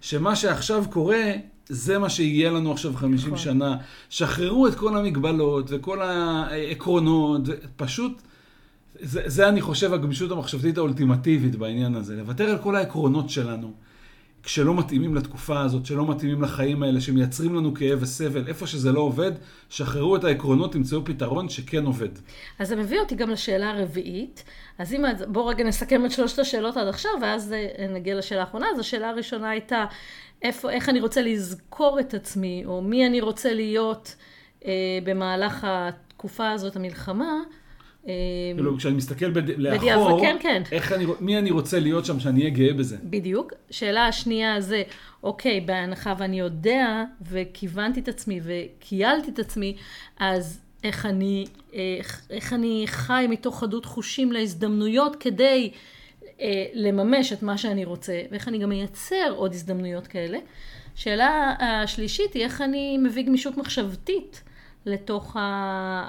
שמה 0.00 0.36
שעכשיו 0.36 0.84
קורה, 0.90 1.32
זה 1.68 1.98
מה 1.98 2.08
שיהיה 2.08 2.50
לנו 2.50 2.72
עכשיו 2.72 2.94
50 2.94 3.26
נכון. 3.26 3.38
שנה. 3.38 3.76
שחררו 4.10 4.66
את 4.66 4.74
כל 4.74 4.96
המגבלות 4.96 5.66
וכל 5.68 6.02
העקרונות, 6.02 7.42
פשוט... 7.76 8.22
זה, 9.00 9.22
זה 9.26 9.48
אני 9.48 9.60
חושב 9.60 9.92
הגמישות 9.92 10.30
המחשבתית 10.30 10.78
האולטימטיבית 10.78 11.56
בעניין 11.56 11.94
הזה, 11.94 12.16
לוותר 12.16 12.44
על 12.44 12.58
כל 12.58 12.76
העקרונות 12.76 13.30
שלנו, 13.30 13.72
כשלא 14.42 14.74
מתאימים 14.74 15.14
לתקופה 15.14 15.60
הזאת, 15.60 15.86
שלא 15.86 16.10
מתאימים 16.10 16.42
לחיים 16.42 16.82
האלה, 16.82 17.00
שמייצרים 17.00 17.54
לנו 17.54 17.74
כאב 17.74 17.98
וסבל, 18.02 18.48
איפה 18.48 18.66
שזה 18.66 18.92
לא 18.92 19.00
עובד, 19.00 19.32
שחררו 19.70 20.16
את 20.16 20.24
העקרונות, 20.24 20.72
תמצאו 20.72 21.04
פתרון 21.04 21.48
שכן 21.48 21.84
עובד. 21.84 22.08
אז 22.58 22.68
זה 22.68 22.76
מביא 22.76 23.00
אותי 23.00 23.14
גם 23.14 23.30
לשאלה 23.30 23.70
הרביעית. 23.70 24.44
אז 24.78 24.94
אם, 24.94 25.04
בואו 25.28 25.46
רגע 25.46 25.64
נסכם 25.64 26.06
את 26.06 26.10
שלושת 26.10 26.38
השאלות 26.38 26.76
עד 26.76 26.88
עכשיו, 26.88 27.10
ואז 27.22 27.52
אה, 27.52 27.86
נגיע 27.88 28.14
לשאלה 28.14 28.40
האחרונה. 28.40 28.66
אז 28.74 28.78
השאלה 28.78 29.08
הראשונה 29.08 29.50
הייתה, 29.50 29.84
איפה, 30.42 30.70
איך 30.70 30.88
אני 30.88 31.00
רוצה 31.00 31.22
לזכור 31.22 32.00
את 32.00 32.14
עצמי, 32.14 32.62
או 32.66 32.82
מי 32.82 33.06
אני 33.06 33.20
רוצה 33.20 33.54
להיות 33.54 34.14
אה, 34.64 34.72
במהלך 35.04 35.66
התקופה 35.68 36.50
הזאת, 36.50 36.76
המלחמה. 36.76 37.32
אמ, 38.06 38.12
כאילו, 38.54 38.76
כשאני 38.76 38.94
מסתכל 38.94 39.26
לאחור, 39.56 40.20
כן, 40.20 40.36
כן. 40.40 40.62
איך 40.72 40.92
אני, 40.92 41.06
מי 41.20 41.38
אני 41.38 41.50
רוצה 41.50 41.80
להיות 41.80 42.04
שם, 42.04 42.20
שאני 42.20 42.40
אהיה 42.40 42.50
גאה 42.50 42.72
בזה. 42.72 42.96
בדיוק. 43.04 43.52
שאלה 43.70 44.06
השנייה 44.06 44.60
זה, 44.60 44.82
אוקיי, 45.22 45.60
בהנחה 45.60 46.14
ואני 46.18 46.38
יודע, 46.38 47.04
וכיוונתי 47.30 48.00
את 48.00 48.08
עצמי, 48.08 48.40
וקיילתי 48.42 49.30
את 49.30 49.38
עצמי, 49.38 49.76
אז 50.18 50.60
איך 50.84 51.06
אני, 51.06 51.46
איך, 51.72 52.26
איך 52.30 52.52
אני 52.52 52.84
חי 52.86 53.26
מתוך 53.28 53.60
חדות 53.60 53.84
חושים 53.84 54.32
להזדמנויות 54.32 55.16
כדי 55.16 55.70
אה, 56.40 56.64
לממש 56.74 57.32
את 57.32 57.42
מה 57.42 57.58
שאני 57.58 57.84
רוצה, 57.84 58.22
ואיך 58.30 58.48
אני 58.48 58.58
גם 58.58 58.68
מייצר 58.68 59.32
עוד 59.36 59.54
הזדמנויות 59.54 60.06
כאלה. 60.06 60.38
שאלה 60.94 61.54
השלישית 61.58 62.34
היא 62.34 62.44
איך 62.44 62.60
אני 62.60 62.98
מביא 62.98 63.22
גמישות 63.26 63.56
מחשבתית. 63.56 64.42
לתוך 64.86 65.36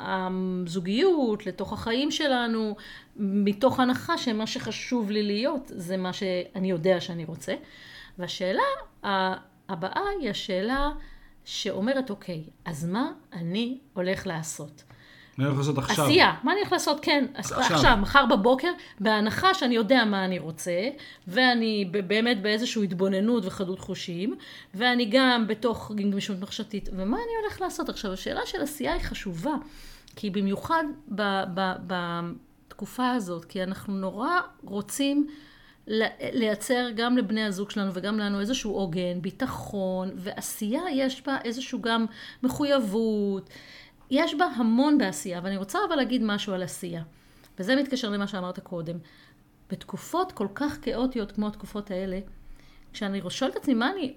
הזוגיות, 0.06 1.46
לתוך 1.46 1.74
החיים 1.74 2.12
שלנו, 2.12 2.76
מתוך 3.16 3.80
הנחה 3.80 4.18
שמה 4.18 4.48
שחשוב 4.48 5.12
לי 5.12 5.24
להיות 5.24 5.72
זה 5.76 5.98
מה 5.98 6.14
שאני 6.14 6.70
יודע 6.70 7.02
שאני 7.02 7.26
רוצה. 7.26 7.56
והשאלה 8.18 8.62
הבאה 9.70 10.04
היא 10.20 10.30
השאלה 10.30 10.90
שאומרת, 11.46 12.10
אוקיי, 12.10 12.44
אז 12.66 12.86
מה 12.86 13.12
אני 13.34 13.78
הולך 13.94 14.28
לעשות? 14.28 14.84
מה 15.38 15.44
אני 15.46 15.52
יכול 15.52 15.62
לעשות 15.62 15.78
עכשיו? 15.78 16.06
עשייה, 16.06 16.34
מה 16.44 16.52
אני 16.52 16.62
יכול 16.62 16.76
לעשות? 16.76 17.00
כן, 17.02 17.26
עכשיו. 17.34 17.60
עכשיו. 17.60 17.98
מחר 18.02 18.26
בבוקר, 18.26 18.72
בהנחה 19.00 19.54
שאני 19.54 19.76
יודע 19.76 20.06
מה 20.06 20.26
אני 20.26 20.40
רוצה, 20.40 20.90
ואני 21.28 21.90
באמת 22.08 22.42
באיזושהי 22.42 22.84
התבוננות 22.84 23.46
וחדות 23.46 23.80
חושים, 23.80 24.36
ואני 24.74 25.06
גם 25.12 25.48
בתוך 25.48 25.92
גמישות 25.96 26.40
מחשבתית, 26.40 26.90
ומה 26.92 27.18
אני 27.18 27.32
הולך 27.44 27.62
לעשות? 27.62 27.90
עכשיו, 27.90 28.14
השאלה 28.14 28.42
של 28.46 28.62
עשייה 28.62 28.94
היא 28.94 29.02
חשובה, 29.02 29.54
כי 30.16 30.30
במיוחד 30.30 30.84
ב- 31.16 31.44
ב- 31.54 31.76
בתקופה 31.88 33.12
הזאת, 33.12 33.46
כי 33.46 33.64
אנחנו 33.64 33.94
נורא 33.94 34.30
רוצים 34.64 35.28
לייצר 36.34 36.88
גם 36.96 37.18
לבני 37.18 37.44
הזוג 37.44 37.72
שלנו 37.72 37.92
וגם 37.94 38.20
לנו 38.20 38.40
איזשהו 38.40 38.72
עוגן, 38.72 39.22
ביטחון, 39.22 40.10
ועשייה 40.16 40.82
יש 40.94 41.24
בה 41.26 41.38
איזשהו 41.44 41.82
גם 41.82 42.06
מחויבות. 42.44 43.50
יש 44.12 44.36
בה 44.36 44.46
המון 44.46 44.98
בעשייה, 44.98 45.40
ואני 45.44 45.58
רוצה 45.58 45.80
אבל 45.88 45.96
להגיד 45.96 46.24
משהו 46.24 46.54
על 46.54 46.64
עשייה. 46.64 47.04
וזה 47.60 47.76
מתקשר 47.76 48.10
למה 48.10 48.28
שאמרת 48.28 48.60
קודם. 48.60 48.98
בתקופות 49.70 50.32
כל 50.32 50.48
כך 50.56 50.78
כאוטיות 50.82 51.32
כמו 51.32 51.48
התקופות 51.48 51.92
האלה, 51.92 52.20
כשאני 52.94 53.22
שואלת 53.30 53.58
את 53.58 53.62
עצמי 53.62 53.74
מה 53.74 53.92
אני, 53.92 54.14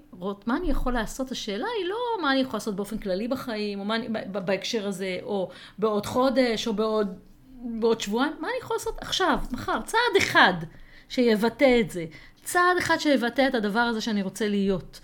מה 0.47 0.57
אני 0.57 0.71
יכול 0.71 0.93
לעשות, 0.93 1.31
השאלה 1.31 1.67
היא 1.79 1.89
לא 1.89 2.23
מה 2.23 2.33
אני 2.33 2.41
יכול 2.41 2.57
לעשות 2.57 2.77
באופן 2.77 2.99
כללי 2.99 3.29
בחיים, 3.29 3.81
או 3.81 3.85
מה 3.85 3.97
אני, 3.97 4.09
בהקשר 4.33 4.89
הזה, 4.89 5.19
או 5.23 5.51
בעוד 5.79 6.07
חודש, 6.07 6.67
או 6.67 6.75
בעוד, 6.75 7.19
בעוד 7.63 8.01
שבועיים, 8.01 8.33
מה 8.41 8.49
אני 8.49 8.57
יכול 8.63 8.77
לעשות 8.77 8.99
עכשיו, 9.01 9.39
מחר, 9.53 9.83
צעד 9.83 10.17
אחד 10.19 10.55
שיבטא 11.09 11.81
את 11.81 11.91
זה, 11.91 12.07
צעד 12.43 12.77
אחד 12.79 12.99
שיבטא 12.99 13.49
את 13.49 13.55
הדבר 13.55 13.81
הזה 13.81 14.01
שאני 14.01 14.23
רוצה 14.23 14.49
להיות. 14.49 15.01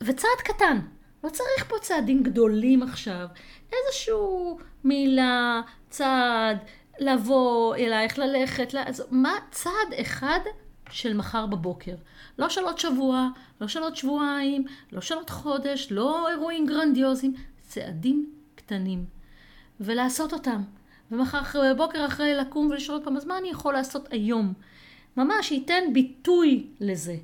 וצעד 0.00 0.38
קטן, 0.44 0.78
לא 1.24 1.28
צריך 1.28 1.64
פה 1.68 1.76
צעדים 1.80 2.22
גדולים 2.22 2.82
עכשיו, 2.82 3.26
איזשהו 3.72 4.58
מילה, 4.84 5.60
צעד, 5.90 6.58
לבוא 6.98 7.76
אלייך, 7.76 8.18
ללכת. 8.18 8.74
אז 8.86 9.04
מה 9.10 9.32
צעד 9.50 9.92
אחד 10.00 10.40
של 10.90 11.16
מחר 11.16 11.46
בבוקר. 11.46 11.94
לא 12.38 12.48
של 12.48 12.64
עוד 12.64 12.78
שבוע, 12.78 13.28
לא 13.60 13.68
של 13.68 13.82
עוד 13.82 13.96
שבועיים, 13.96 14.64
לא 14.92 15.00
של 15.00 15.14
עוד 15.14 15.30
חודש, 15.30 15.88
לא 15.90 16.28
אירועים 16.28 16.66
גרנדיוזיים, 16.66 17.34
צעדים 17.62 18.32
קטנים. 18.54 19.04
ולעשות 19.80 20.32
אותם. 20.32 20.62
ומחר 21.10 21.40
אחרי, 21.40 21.74
בבוקר 21.74 22.06
אחרי 22.06 22.34
לקום 22.34 22.70
ולשאול 22.70 22.96
עוד 22.96 23.04
פעם, 23.04 23.16
אז 23.16 23.24
מה 23.24 23.38
אני 23.38 23.50
יכול 23.50 23.74
לעשות 23.74 24.12
היום? 24.12 24.52
ממש 25.16 25.52
ייתן 25.52 25.84
ביטוי 25.92 26.66
לזה. 26.80 27.16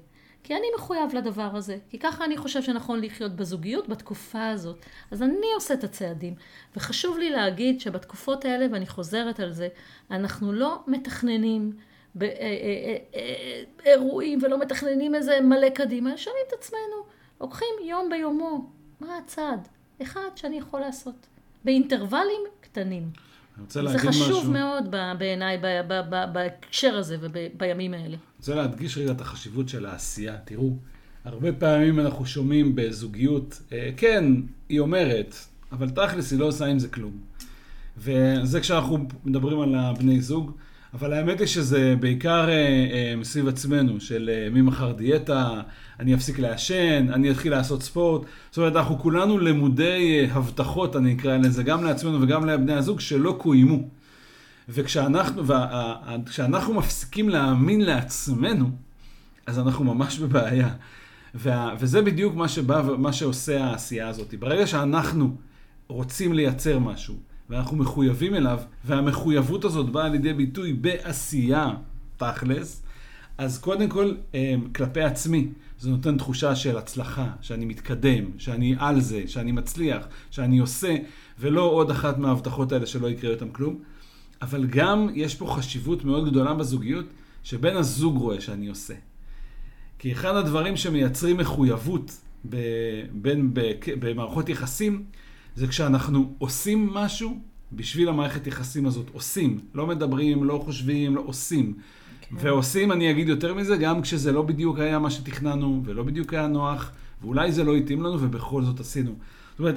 כי 0.44 0.54
אני 0.54 0.66
מחויב 0.78 1.14
לדבר 1.14 1.50
הזה, 1.57 1.78
כי 1.90 1.98
ככה 1.98 2.24
אני 2.24 2.37
חושב 2.37 2.62
שנכון 2.62 3.00
לחיות 3.00 3.33
בזוגיות 3.33 3.88
בתקופה 3.88 4.48
הזאת. 4.48 4.76
אז 5.11 5.22
אני 5.22 5.46
עושה 5.54 5.74
את 5.74 5.85
הצעדים. 5.85 6.35
וחשוב 6.76 7.18
לי 7.18 7.30
להגיד 7.30 7.80
שבתקופות 7.80 8.44
האלה, 8.44 8.66
ואני 8.72 8.87
חוזרת 8.87 9.40
על 9.40 9.52
זה, 9.52 9.68
אנחנו 10.11 10.52
לא 10.52 10.78
מתכננים 10.87 11.72
באירועים 13.85 14.38
ולא 14.42 14.59
מתכננים 14.61 15.14
איזה 15.14 15.40
מלא 15.40 15.68
קדימה, 15.68 16.16
שואלים 16.16 16.42
את 16.48 16.52
עצמנו, 16.52 17.04
לוקחים 17.40 17.68
יום 17.85 18.11
ביומו, 18.11 18.70
מה 19.00 19.18
הצעד? 19.18 19.68
אחד 20.02 20.28
שאני 20.37 20.59
יכול 20.59 20.80
לעשות, 20.80 21.26
באינטרוולים 21.64 22.40
קטנים. 22.61 23.02
אני 23.57 23.62
רוצה 23.64 23.80
זה 23.80 23.83
להגיד 23.83 24.00
חשוב 24.11 24.38
משהו. 24.38 24.52
מאוד 24.52 24.85
ב- 24.90 25.12
בעיניי 25.18 25.59
ב- 25.59 25.80
ב- 25.88 26.00
ב- 26.11 26.33
בהקשר 26.33 26.96
הזה 26.96 27.16
ובימים 27.20 27.94
האלה. 27.94 28.16
רוצה 28.44 28.54
להדגיש 28.54 28.98
רגע 28.98 29.12
את 29.12 29.20
החשיבות 29.20 29.68
של 29.68 29.87
העשייה. 29.87 30.37
תראו, 30.44 30.76
הרבה 31.24 31.52
פעמים 31.52 32.00
אנחנו 32.00 32.26
שומעים 32.26 32.74
בזוגיות, 32.74 33.62
אה, 33.72 33.90
כן, 33.96 34.24
היא 34.68 34.80
אומרת, 34.80 35.35
אבל 35.72 35.90
תכלס 35.90 36.33
היא 36.33 36.40
לא 36.40 36.44
עושה 36.44 36.66
עם 36.66 36.78
זה 36.78 36.88
כלום. 36.88 37.12
וזה 37.98 38.61
כשאנחנו 38.61 38.98
מדברים 39.24 39.61
על 39.61 39.74
הבני 39.74 40.20
זוג, 40.20 40.52
אבל 40.94 41.12
האמת 41.12 41.40
היא 41.40 41.46
שזה 41.46 41.94
בעיקר 42.00 42.48
אה, 42.48 42.52
אה, 42.52 43.14
מסביב 43.16 43.48
עצמנו, 43.48 44.00
של 44.00 44.30
אה, 44.33 44.48
ממחר 44.50 44.92
דיאטה, 44.92 45.61
אני 46.00 46.14
אפסיק 46.14 46.38
לעשן, 46.38 47.07
אני 47.12 47.30
אתחיל 47.30 47.52
לעשות 47.52 47.83
ספורט. 47.83 48.22
זאת 48.50 48.59
אומרת, 48.59 48.76
אנחנו 48.76 48.98
כולנו 48.98 49.38
למודי 49.38 50.26
הבטחות, 50.30 50.96
אני 50.96 51.14
אקרא 51.14 51.37
לזה, 51.37 51.62
גם 51.62 51.85
לעצמנו 51.85 52.22
וגם 52.22 52.46
לבני 52.46 52.72
הזוג, 52.72 53.00
שלא 53.00 53.37
קוימו. 53.38 53.88
וכשאנחנו, 54.68 55.46
וה- 55.46 56.16
מפסיקים 56.74 57.29
להאמין 57.29 57.81
לעצמנו, 57.81 58.70
אז 59.46 59.59
אנחנו 59.59 59.85
ממש 59.85 60.18
בבעיה. 60.18 60.74
וה, 61.35 61.74
וזה 61.79 62.03
בדיוק 62.03 62.35
מה 62.35 62.48
שבא 62.48 62.83
ומה 62.87 63.12
שעושה 63.12 63.64
העשייה 63.64 64.09
הזאת. 64.09 64.35
ברגע 64.35 64.66
שאנחנו 64.66 65.37
רוצים 65.88 66.33
לייצר 66.33 66.79
משהו, 66.79 67.14
ואנחנו 67.50 67.77
מחויבים 67.77 68.35
אליו, 68.35 68.61
והמחויבות 68.85 69.64
הזאת 69.64 69.90
באה 69.90 70.09
לידי 70.09 70.33
ביטוי 70.33 70.72
בעשייה, 70.72 71.70
תכלס, 72.16 72.83
אז 73.38 73.59
קודם 73.59 73.88
כל, 73.88 74.14
אה, 74.35 74.55
כלפי 74.74 75.03
עצמי, 75.03 75.48
זה 75.81 75.90
נותן 75.90 76.16
תחושה 76.18 76.57
של 76.57 76.79
הצלחה, 76.79 77.27
שאני 77.40 77.64
מתקדם, 77.64 78.24
שאני 78.38 78.74
על 78.79 79.00
זה, 79.00 79.22
שאני 79.27 79.53
מצליח, 79.53 80.07
שאני 80.31 80.59
עושה, 80.59 80.96
ולא 81.38 81.62
עוד 81.62 81.90
אחת 81.90 82.18
מההבטחות 82.18 82.72
האלה 82.72 82.87
שלא 82.87 83.07
יקרה 83.11 83.31
איתם 83.31 83.48
כלום. 83.48 83.79
אבל 84.42 84.66
גם 84.66 85.09
יש 85.14 85.35
פה 85.35 85.55
חשיבות 85.57 86.05
מאוד 86.05 86.31
גדולה 86.31 86.55
בזוגיות, 86.55 87.07
שבן 87.42 87.77
הזוג 87.77 88.16
רואה 88.16 88.40
שאני 88.40 88.68
עושה. 88.68 88.94
כי 89.99 90.12
אחד 90.12 90.37
הדברים 90.37 90.77
שמייצרים 90.77 91.37
מחויבות 91.37 92.20
ב, 92.49 92.57
בין, 93.12 93.55
ב, 93.55 93.61
במערכות 93.99 94.49
יחסים, 94.49 95.05
זה 95.57 95.66
כשאנחנו 95.66 96.35
עושים 96.38 96.87
משהו 96.87 97.38
בשביל 97.73 98.09
המערכת 98.09 98.47
יחסים 98.47 98.87
הזאת. 98.87 99.11
עושים, 99.12 99.61
לא 99.75 99.87
מדברים, 99.87 100.44
לא 100.44 100.61
חושבים, 100.64 101.14
לא 101.14 101.23
עושים. 101.27 101.75
כן. 102.20 102.37
ועושים, 102.38 102.92
אני 102.92 103.11
אגיד 103.11 103.29
יותר 103.29 103.55
מזה, 103.55 103.77
גם 103.77 104.03
כשזה 104.03 104.33
לא 104.33 104.42
בדיוק 104.42 104.79
היה 104.79 104.99
מה 104.99 105.11
שתכננו, 105.11 105.83
ולא 105.85 106.03
בדיוק 106.03 106.35
היה 106.35 106.47
נוח, 106.47 106.90
ואולי 107.23 107.53
זה 107.53 107.64
לא 107.64 107.77
התאים 107.77 108.03
לנו, 108.03 108.20
ובכל 108.20 108.62
זאת 108.62 108.81
עשינו. 108.81 109.14
זאת 109.51 109.59
אומרת, 109.59 109.77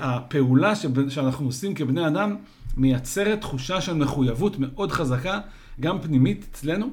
הפעולה 0.00 0.72
שאנחנו 1.08 1.46
עושים 1.46 1.74
כבני 1.74 2.06
אדם, 2.06 2.36
מייצרת 2.78 3.40
תחושה 3.40 3.80
של 3.80 3.94
מחויבות 3.94 4.58
מאוד 4.58 4.92
חזקה, 4.92 5.40
גם 5.80 6.00
פנימית 6.02 6.46
אצלנו, 6.50 6.86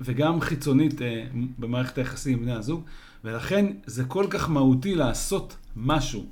וגם 0.00 0.40
חיצונית 0.40 1.02
אה, 1.02 1.24
במערכת 1.58 1.98
היחסים 1.98 2.38
עם 2.38 2.44
בני 2.44 2.52
הזוג, 2.52 2.84
ולכן 3.24 3.66
זה 3.86 4.04
כל 4.04 4.26
כך 4.30 4.50
מהותי 4.50 4.94
לעשות 4.94 5.56
משהו 5.76 6.26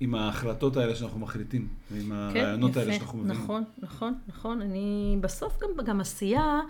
עם 0.00 0.14
ההחלטות 0.14 0.76
האלה 0.76 0.94
שאנחנו 0.94 1.20
מחליטים, 1.20 1.68
ועם 1.90 2.12
הרעיונות 2.12 2.76
האלה 2.76 2.94
שאנחנו 2.94 3.18
מבינים. 3.18 3.42
נכון, 3.42 3.64
נכון, 3.78 4.14
נכון. 4.28 4.62
אני, 4.62 5.16
בסוף 5.20 5.58
גם, 5.62 5.84
גם 5.84 6.00
עשייה, 6.00 6.60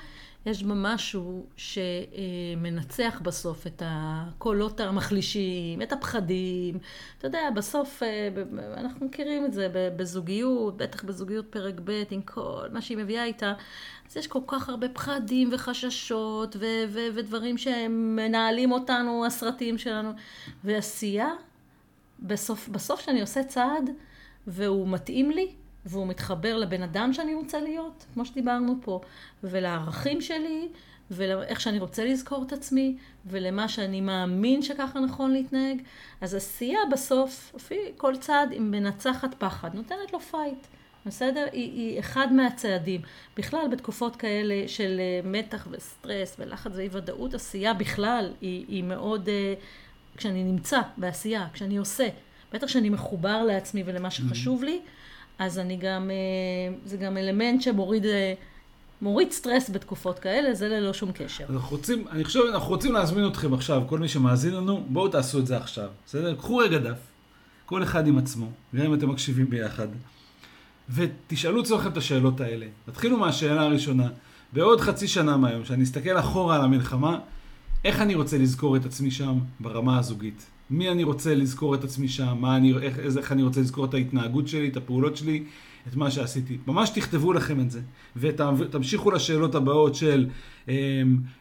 יש 0.47 0.63
בה 0.63 0.75
משהו 0.77 1.47
שמנצח 1.57 3.21
בסוף 3.23 3.67
את 3.67 3.83
הקולות 3.87 4.81
המחלישים, 4.81 5.83
את 5.83 5.93
הפחדים. 5.93 6.79
אתה 7.19 7.27
יודע, 7.27 7.51
בסוף, 7.55 8.03
אה, 8.03 8.29
אנחנו 8.77 9.07
מכירים 9.07 9.45
את 9.45 9.53
זה 9.53 9.69
בזוגיות, 9.97 10.77
בטח 10.77 11.05
בזוגיות 11.05 11.47
פרק 11.51 11.75
ב', 11.85 12.03
עם 12.11 12.23
כל 12.23 12.67
מה 12.73 12.83
שהיא 12.83 12.99
מביאה 12.99 13.25
איתה. 13.25 13.53
אז 14.09 14.17
יש 14.17 14.27
כל 14.27 14.41
כך 14.47 14.69
הרבה 14.69 14.89
פחדים 14.89 15.49
וחששות 15.53 16.57
ו- 16.57 16.85
ו- 16.89 17.09
ודברים 17.15 17.59
שמנהלים 17.59 18.73
אותנו, 18.73 19.27
הסרטים 19.27 19.79
שלנו. 19.79 20.11
ועשייה, 20.65 21.29
בסוף, 22.21 22.69
בסוף 22.69 23.01
שאני 23.01 23.21
עושה 23.21 23.45
צעד 23.45 23.91
והוא 24.47 24.89
מתאים 24.89 25.31
לי 25.31 25.55
והוא 25.87 26.07
מתחבר 26.07 26.57
לבן 26.57 26.83
אדם 26.83 27.13
שאני 27.13 27.35
רוצה 27.35 27.61
להיות, 27.61 28.07
כמו 28.15 28.25
שדיברנו 28.25 28.75
פה, 28.81 29.01
ולערכים 29.45 30.21
שלי, 30.21 30.69
ולאיך 31.11 31.61
שאני 31.61 31.79
רוצה 31.79 32.05
לזכור 32.05 32.43
את 32.47 32.53
עצמי, 32.53 32.97
ולמה 33.27 33.69
שאני 33.69 34.01
מאמין 34.01 34.63
שככה 34.63 35.01
נכון 35.01 35.33
להתנהג, 35.33 35.83
אז 36.21 36.35
עשייה 36.35 36.79
בסוף, 36.93 37.53
לפי 37.55 37.79
כל 37.97 38.17
צעד, 38.17 38.53
היא 38.53 38.61
מנצחת 38.61 39.35
פחד, 39.39 39.75
נותנת 39.75 40.13
לו 40.13 40.21
fight. 40.21 40.67
בסדר? 41.07 41.47
היא, 41.53 41.73
היא 41.73 42.01
אחד 42.01 42.33
מהצעדים. 42.33 43.01
בכלל, 43.37 43.69
בתקופות 43.71 44.17
כאלה 44.17 44.69
של 44.69 45.01
אה, 45.01 45.31
מתח 45.31 45.69
וסטרס 45.71 46.37
ולחץ 46.39 46.71
ואי 46.75 46.89
ודאות, 46.93 47.35
עשייה 47.35 47.75
בכלל 47.75 48.33
היא, 48.41 48.65
היא 48.69 48.85
מאוד... 48.85 49.29
אה, 49.29 49.55
כשאני 50.17 50.45
נמצא 50.45 50.81
בעשייה, 50.97 51.47
כשאני 51.53 51.77
עושה, 51.77 52.09
בטח 52.53 52.67
כשאני 52.67 52.91
מחובר 52.91 53.43
לעצמי 53.43 53.83
ולמה 53.87 54.11
שחשוב 54.11 54.65
לי, 54.65 54.81
אז 55.39 55.59
אני 55.59 55.77
גם, 55.77 56.11
אה, 56.11 56.77
זה 56.85 56.97
גם 56.97 57.17
אלמנט 57.17 57.63
שמוריד 57.63 58.07
אה, 58.07 58.35
מוריד 59.03 59.33
סטרס 59.33 59.71
בתקופות 59.71 60.19
כאלה, 60.19 60.55
זה 60.55 60.69
ללא 60.69 60.93
שום 60.93 61.13
קשר. 61.13 61.45
אנחנו 61.51 61.77
רוצים, 61.77 62.05
אני 62.11 62.25
חושב, 62.25 62.41
אנחנו 62.55 62.69
רוצים 62.69 62.93
להזמין 62.93 63.27
אתכם 63.27 63.55
עכשיו, 63.55 63.83
כל 63.87 63.99
מי 63.99 64.09
שמאזין 64.09 64.55
לנו, 64.55 64.87
בואו 64.89 65.09
תעשו 65.09 65.39
את 65.39 65.47
זה 65.47 65.57
עכשיו, 65.57 65.89
בסדר? 66.07 66.35
קחו 66.35 66.57
רגע 66.57 66.79
דף, 66.79 66.99
כל 67.67 67.83
אחד 67.83 68.07
עם 68.07 68.19
עצמו, 68.19 68.47
גם 68.75 68.85
אם 68.85 68.95
אתם 68.95 69.09
מקשיבים 69.11 69.51
ביחד, 69.51 69.89
ותשאלו 70.91 71.63
אצלכם 71.63 71.89
את 71.89 71.97
השאלות 71.97 72.41
האלה. 72.41 72.67
תתחילו 72.87 73.17
מהשאלה 73.17 73.63
הראשונה. 73.63 74.09
בעוד 74.53 74.81
חצי 74.81 75.09
שנה 75.09 75.37
מהיום, 75.37 75.65
שאני 75.65 75.85
אסתכל 75.85 76.19
אחורה 76.19 76.57
על 76.57 76.63
המלחמה, 76.63 77.19
איך 77.85 78.01
אני 78.01 78.15
רוצה 78.15 78.39
לזכור 78.39 78.77
את 78.77 78.85
עצמי 78.85 79.11
שם 79.11 79.39
ברמה 79.61 79.99
הזוגית? 79.99 80.47
מי 80.71 80.89
אני 80.89 81.05
רוצה 81.05 81.35
לזכור 81.35 81.75
את 81.75 81.85
עצמי 81.85 82.09
שם? 82.09 82.37
מה 82.41 82.57
אני, 82.57 82.73
איך, 82.83 82.99
איך 83.19 83.33
אני 83.33 83.43
רוצה 83.43 83.61
לזכור 83.61 83.85
את 83.85 83.95
ההתנהגות 83.95 84.49
שלי, 84.49 84.69
את 84.69 84.77
הפעולות 84.77 85.17
שלי? 85.17 85.45
את 85.89 85.97
מה 85.97 86.11
שעשיתי. 86.11 86.57
ממש 86.67 86.91
תכתבו 86.91 87.33
לכם 87.33 87.61
את 87.61 87.71
זה, 87.71 87.81
ותמשיכו 88.17 89.11
לשאלות 89.11 89.55
הבאות 89.55 89.95
של 89.95 90.27
um, 90.67 90.71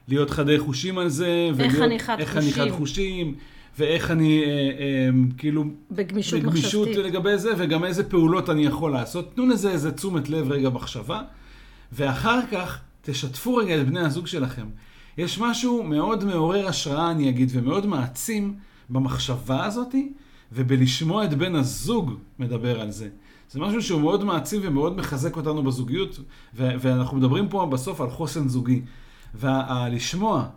להיות 0.08 0.30
חדי 0.30 0.60
חושים 0.60 0.98
על 0.98 1.10
זה, 1.10 1.50
חד 1.98 2.20
איך 2.20 2.34
חושים. 2.34 2.38
אני 2.38 2.54
חד 2.54 2.70
חושים, 2.70 3.36
ואיך 3.80 4.12
אני 4.12 4.44
uh, 4.44 4.48
um, 4.48 5.38
כאילו... 5.38 5.66
בגמישות 5.92 6.40
בגמישות 6.40 6.88
מחשבתית. 6.88 7.06
לגבי 7.06 7.38
זה, 7.38 7.52
וגם 7.58 7.86
איזה 7.86 8.10
פעולות 8.10 8.50
אני 8.50 8.66
יכול 8.66 8.92
לעשות. 8.92 9.36
תנו 9.36 9.48
לזה 9.48 9.72
איזה 9.72 9.92
תשומת 9.92 10.30
לב 10.30 10.52
רגע 10.52 10.70
מחשבה, 10.70 11.22
ואחר 11.92 12.40
כך 12.52 12.82
תשתפו 13.02 13.56
רגע 13.56 13.82
את 13.82 13.88
בני 13.88 14.00
הזוג 14.00 14.28
שלכם. 14.28 14.66
יש 15.18 15.40
משהו 15.40 15.84
מאוד 15.84 16.24
מעורר 16.24 16.68
השראה, 16.68 17.12
אני 17.12 17.30
אגיד, 17.30 17.50
ומאוד 17.54 17.86
מעצים 17.86 18.54
במחשבה 18.90 19.66
הזאתי, 19.66 20.14
ובלשמוע 20.52 21.26
את 21.26 21.34
בן 21.34 21.56
הזוג 21.56 22.14
מדבר 22.40 22.82
על 22.82 22.92
זה. 22.92 23.10
זה 23.52 23.60
משהו 23.60 23.82
שהוא 23.82 24.02
מאוד 24.02 24.24
מעצים 24.24 24.62
ומאוד 24.64 24.98
מחזק 24.98 25.38
אותנו 25.38 25.64
בזוגיות, 25.64 26.20
ו- 26.56 26.72
ואנחנו 26.80 27.18
מדברים 27.18 27.50
פה 27.50 27.66
בסוף 27.66 28.02
על 28.02 28.10
חוסן 28.10 28.48
זוגי. 28.48 28.82
ולשמוע 29.40 30.48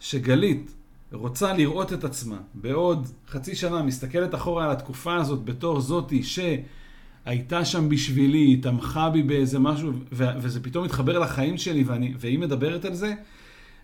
שגלית 0.00 0.74
רוצה 1.12 1.52
לראות 1.52 1.92
את 1.92 2.04
עצמה 2.04 2.36
בעוד 2.54 3.08
חצי 3.28 3.54
שנה, 3.54 3.82
מסתכלת 3.82 4.34
אחורה 4.34 4.64
על 4.64 4.70
התקופה 4.70 5.16
הזאת 5.16 5.44
בתור 5.44 5.80
זאתי 5.80 6.22
שהייתה 6.22 7.64
שם 7.64 7.88
בשבילי, 7.88 8.38
היא 8.38 8.62
תמכה 8.62 9.10
בי 9.10 9.22
באיזה 9.22 9.58
משהו, 9.58 9.92
ו- 10.12 10.38
וזה 10.40 10.62
פתאום 10.62 10.84
מתחבר 10.84 11.18
לחיים 11.18 11.58
שלי, 11.58 11.82
ואני, 11.82 12.14
והיא 12.18 12.38
מדברת 12.38 12.84
על 12.84 12.94
זה, 12.94 13.14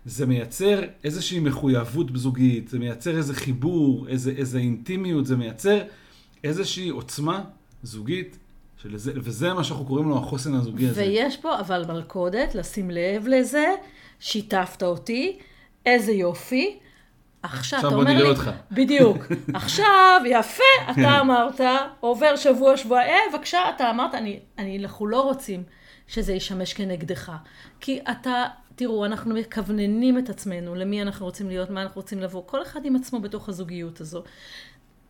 זה 0.05 0.25
מייצר 0.25 0.81
איזושהי 1.03 1.39
מחויבות 1.39 2.07
זוגית, 2.13 2.67
זה 2.67 2.79
מייצר 2.79 3.17
איזה 3.17 3.35
חיבור, 3.35 4.07
איזה, 4.07 4.31
איזה 4.37 4.59
אינטימיות, 4.59 5.25
זה 5.25 5.35
מייצר 5.35 5.81
איזושהי 6.43 6.89
עוצמה 6.89 7.43
זוגית, 7.83 8.37
שלזה, 8.77 9.11
וזה 9.15 9.53
מה 9.53 9.63
שאנחנו 9.63 9.85
קוראים 9.85 10.09
לו 10.09 10.17
החוסן 10.17 10.53
הזוגי 10.53 10.87
הזה. 10.87 11.01
ויש 11.01 11.37
פה 11.37 11.59
אבל 11.59 11.85
מלכודת, 11.87 12.55
לשים 12.55 12.91
לב 12.91 13.27
לזה, 13.27 13.65
שיתפת 14.19 14.83
אותי, 14.83 15.39
איזה 15.85 16.11
יופי. 16.11 16.79
עכשיו, 17.43 17.59
עכשיו 17.59 17.79
אתה 17.79 17.95
אומר 17.95 18.23
לי, 18.23 18.29
אותך. 18.29 18.51
בדיוק, 18.71 19.17
עכשיו, 19.53 20.21
יפה, 20.25 20.91
אתה 20.91 21.19
אמרת, 21.19 21.61
עובר 21.99 22.35
שבוע, 22.35 22.77
שבוע, 22.77 22.99
אה, 22.99 23.17
בבקשה, 23.33 23.59
אתה 23.75 23.89
אמרת, 23.89 24.15
אני, 24.15 24.39
אני, 24.57 24.79
אנחנו 24.79 25.07
לא 25.07 25.21
רוצים 25.21 25.63
שזה 26.07 26.33
ישמש 26.33 26.73
כנגדך. 26.73 27.31
כי 27.79 27.99
אתה, 28.11 28.43
תראו, 28.75 29.05
אנחנו 29.05 29.35
מכווננים 29.35 30.17
את 30.17 30.29
עצמנו 30.29 30.75
למי 30.75 31.01
אנחנו 31.01 31.25
רוצים 31.25 31.47
להיות, 31.47 31.69
מה 31.69 31.81
אנחנו 31.81 32.01
רוצים 32.01 32.19
לבוא, 32.19 32.43
כל 32.45 32.61
אחד 32.61 32.85
עם 32.85 32.95
עצמו 32.95 33.19
בתוך 33.19 33.49
הזוגיות 33.49 34.01
הזו. 34.01 34.23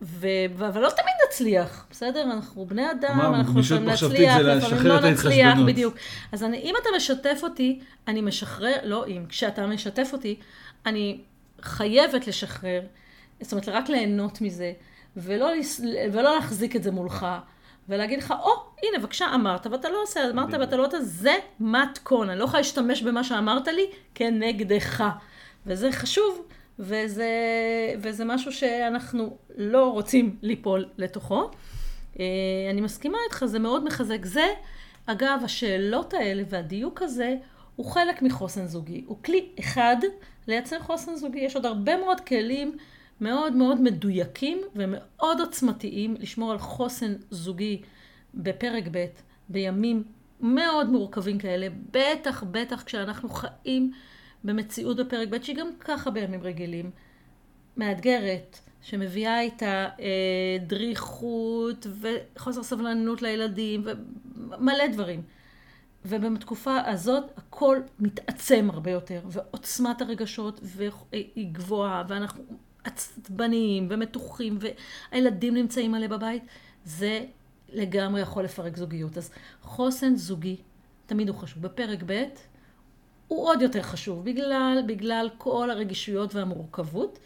ו... 0.01 0.27
אבל 0.55 0.81
לא 0.81 0.89
תמיד 0.89 1.15
נצליח, 1.27 1.85
בסדר? 1.91 2.23
אנחנו 2.23 2.65
בני 2.65 2.91
אדם, 2.91 3.11
אמרנו, 3.11 3.35
אנחנו 3.35 3.59
נצליח, 3.59 4.37
זה 4.37 4.53
לפעמים 4.53 4.85
לא 4.85 4.99
נצליח. 4.99 5.57
בדיוק. 5.67 5.95
אז 6.31 6.43
אני, 6.43 6.57
אם 6.57 6.73
אתה 6.81 6.89
משתף 6.95 7.39
אותי, 7.43 7.79
אני 8.07 8.21
משחרר, 8.21 8.75
לא 8.83 9.07
אם, 9.07 9.25
כשאתה 9.29 9.67
משתף 9.67 10.09
אותי, 10.13 10.39
אני 10.85 11.21
חייבת 11.61 12.27
לשחרר, 12.27 12.81
זאת 13.41 13.51
אומרת, 13.51 13.69
רק 13.69 13.89
ליהנות 13.89 14.41
מזה, 14.41 14.73
ולא, 15.17 15.49
ולא 16.11 16.35
להחזיק 16.35 16.75
את 16.75 16.83
זה 16.83 16.91
מולך, 16.91 17.25
ולהגיד 17.89 18.19
לך, 18.19 18.33
או, 18.43 18.51
הנה, 18.83 18.99
בבקשה, 18.99 19.25
אמרת, 19.35 19.67
ואתה 19.67 19.89
לא 19.89 20.03
עושה, 20.03 20.29
אמרת. 20.29 20.53
ואתה 20.53 20.77
לא 20.77 20.85
עושה, 20.85 21.01
זה 21.01 21.35
מתכון, 21.59 22.29
אני 22.29 22.39
לא 22.39 22.43
יכולה 22.43 22.59
להשתמש 22.59 23.01
במה 23.01 23.23
שאמרת 23.23 23.67
לי 23.67 23.85
כנגדך. 24.15 25.03
וזה 25.65 25.91
חשוב, 25.91 26.47
וזה, 26.79 27.29
וזה 27.97 28.25
משהו 28.25 28.51
שאנחנו 28.51 29.37
לא 29.57 29.91
רוצים 29.91 30.35
ליפול 30.41 30.85
לתוכו. 30.97 31.49
אה, 32.19 32.25
אני 32.69 32.81
מסכימה 32.81 33.17
איתך, 33.25 33.45
זה 33.45 33.59
מאוד 33.59 33.83
מחזק. 33.83 34.25
זה, 34.25 34.45
אגב, 35.05 35.39
השאלות 35.43 36.13
האלה 36.13 36.43
והדיוק 36.49 37.01
הזה, 37.01 37.35
הוא 37.75 37.85
חלק 37.85 38.21
מחוסן 38.21 38.67
זוגי. 38.67 39.03
הוא 39.07 39.17
כלי 39.23 39.49
אחד 39.59 39.95
לייצר 40.47 40.79
חוסן 40.79 41.15
זוגי. 41.15 41.39
יש 41.39 41.55
עוד 41.55 41.65
הרבה 41.65 41.97
מאוד 41.97 42.19
כלים 42.19 42.77
מאוד 43.21 43.55
מאוד 43.55 43.81
מדויקים 43.81 44.61
ומאוד 44.75 45.39
עוצמתיים 45.39 46.15
לשמור 46.19 46.51
על 46.51 46.57
חוסן 46.57 47.13
זוגי 47.31 47.81
בפרק 48.33 48.83
ב', 48.91 49.05
בימים 49.49 50.03
מאוד 50.41 50.89
מורכבים 50.89 51.37
כאלה, 51.37 51.67
בטח 51.91 52.43
בטח 52.43 52.83
כשאנחנו 52.83 53.29
חיים 53.29 53.91
במציאות 54.43 54.97
בפרק 54.97 55.27
ב', 55.29 55.41
שהיא 55.41 55.55
גם 55.55 55.67
ככה 55.79 56.11
בימים 56.11 56.43
רגילים, 56.43 56.91
מאתגרת, 57.77 58.59
שמביאה 58.81 59.41
איתה 59.41 59.87
אה, 59.99 60.57
דריכות 60.67 61.87
וחוסר 62.01 62.63
סבלנות 62.63 63.21
לילדים 63.21 63.83
ומלא 64.35 64.87
דברים. 64.87 65.21
ובתקופה 66.05 66.77
הזאת 66.85 67.23
הכל 67.37 67.77
מתעצם 67.99 68.69
הרבה 68.73 68.91
יותר, 68.91 69.21
ועוצמת 69.25 70.01
הרגשות 70.01 70.59
היא 71.11 71.53
גבוהה, 71.53 72.03
ואנחנו 72.07 72.43
עצבניים 72.85 73.87
ומתוחים, 73.89 74.57
והילדים 75.11 75.53
נמצאים 75.53 75.91
מלא 75.91 76.07
בבית, 76.07 76.43
זה 76.85 77.25
לגמרי 77.69 78.21
יכול 78.21 78.43
לפרק 78.43 78.77
זוגיות. 78.77 79.17
אז 79.17 79.31
חוסן 79.61 80.15
זוגי 80.15 80.57
תמיד 81.05 81.29
הוא 81.29 81.37
חשוב. 81.37 81.61
בפרק 81.61 82.03
ב' 82.05 82.23
הוא 83.27 83.47
עוד 83.47 83.61
יותר 83.61 83.81
חשוב, 83.81 84.25
בגלל, 84.25 84.83
בגלל 84.87 85.29
כל 85.37 85.69
הרגישויות 85.69 86.35
והמורכבות. 86.35 87.19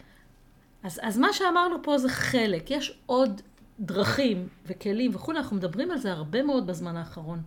אז, 0.83 0.99
אז 1.03 1.17
מה 1.17 1.33
שאמרנו 1.33 1.83
פה 1.83 1.97
זה 1.97 2.09
חלק, 2.09 2.71
יש 2.71 2.99
עוד 3.05 3.41
דרכים 3.79 4.47
וכלים 4.67 5.11
וכולי, 5.13 5.39
אנחנו 5.39 5.55
מדברים 5.55 5.91
על 5.91 5.97
זה 5.97 6.11
הרבה 6.11 6.43
מאוד 6.43 6.67
בזמן 6.67 6.97
האחרון. 6.97 7.41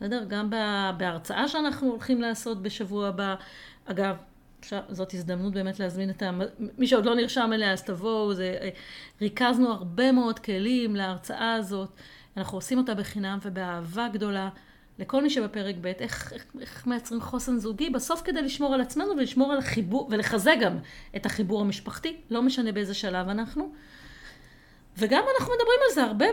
בסדר? 0.00 0.24
גם 0.28 0.50
בהרצאה 0.96 1.48
שאנחנו 1.48 1.90
הולכים 1.90 2.20
לעשות 2.20 2.62
בשבוע 2.62 3.08
הבא. 3.08 3.34
אגב, 3.84 4.16
זאת 4.88 5.14
הזדמנות 5.14 5.52
באמת 5.52 5.80
להזמין 5.80 6.10
את 6.10 6.22
ה... 6.22 6.30
מי 6.78 6.86
שעוד 6.86 7.06
לא 7.06 7.14
נרשם 7.14 7.50
אליה, 7.54 7.72
אז 7.72 7.82
תבואו. 7.82 8.34
זה... 8.34 8.70
ריכזנו 9.20 9.72
הרבה 9.72 10.12
מאוד 10.12 10.38
כלים 10.38 10.96
להרצאה 10.96 11.54
הזאת. 11.54 11.88
אנחנו 12.36 12.58
עושים 12.58 12.78
אותה 12.78 12.94
בחינם 12.94 13.38
ובאהבה 13.42 14.08
גדולה. 14.12 14.48
לכל 14.98 15.22
מי 15.22 15.30
שבפרק 15.30 15.74
ב', 15.80 15.86
איך, 15.86 16.32
איך, 16.32 16.44
איך 16.60 16.86
מייצרים 16.86 17.20
חוסן 17.20 17.58
זוגי, 17.58 17.90
בסוף 17.90 18.22
כדי 18.24 18.42
לשמור 18.42 18.74
על 18.74 18.80
עצמנו 18.80 19.10
ולשמור 19.16 19.52
על 19.52 19.58
החיבור, 19.58 20.08
ולחזק 20.10 20.56
גם 20.60 20.78
את 21.16 21.26
החיבור 21.26 21.60
המשפחתי, 21.60 22.16
לא 22.30 22.42
משנה 22.42 22.72
באיזה 22.72 22.94
שלב 22.94 23.28
אנחנו. 23.28 23.72
וגם 24.98 25.22
אנחנו 25.34 25.52
מדברים 25.54 25.78
על 25.88 25.94
זה 25.94 26.04
הרבה 26.04 26.26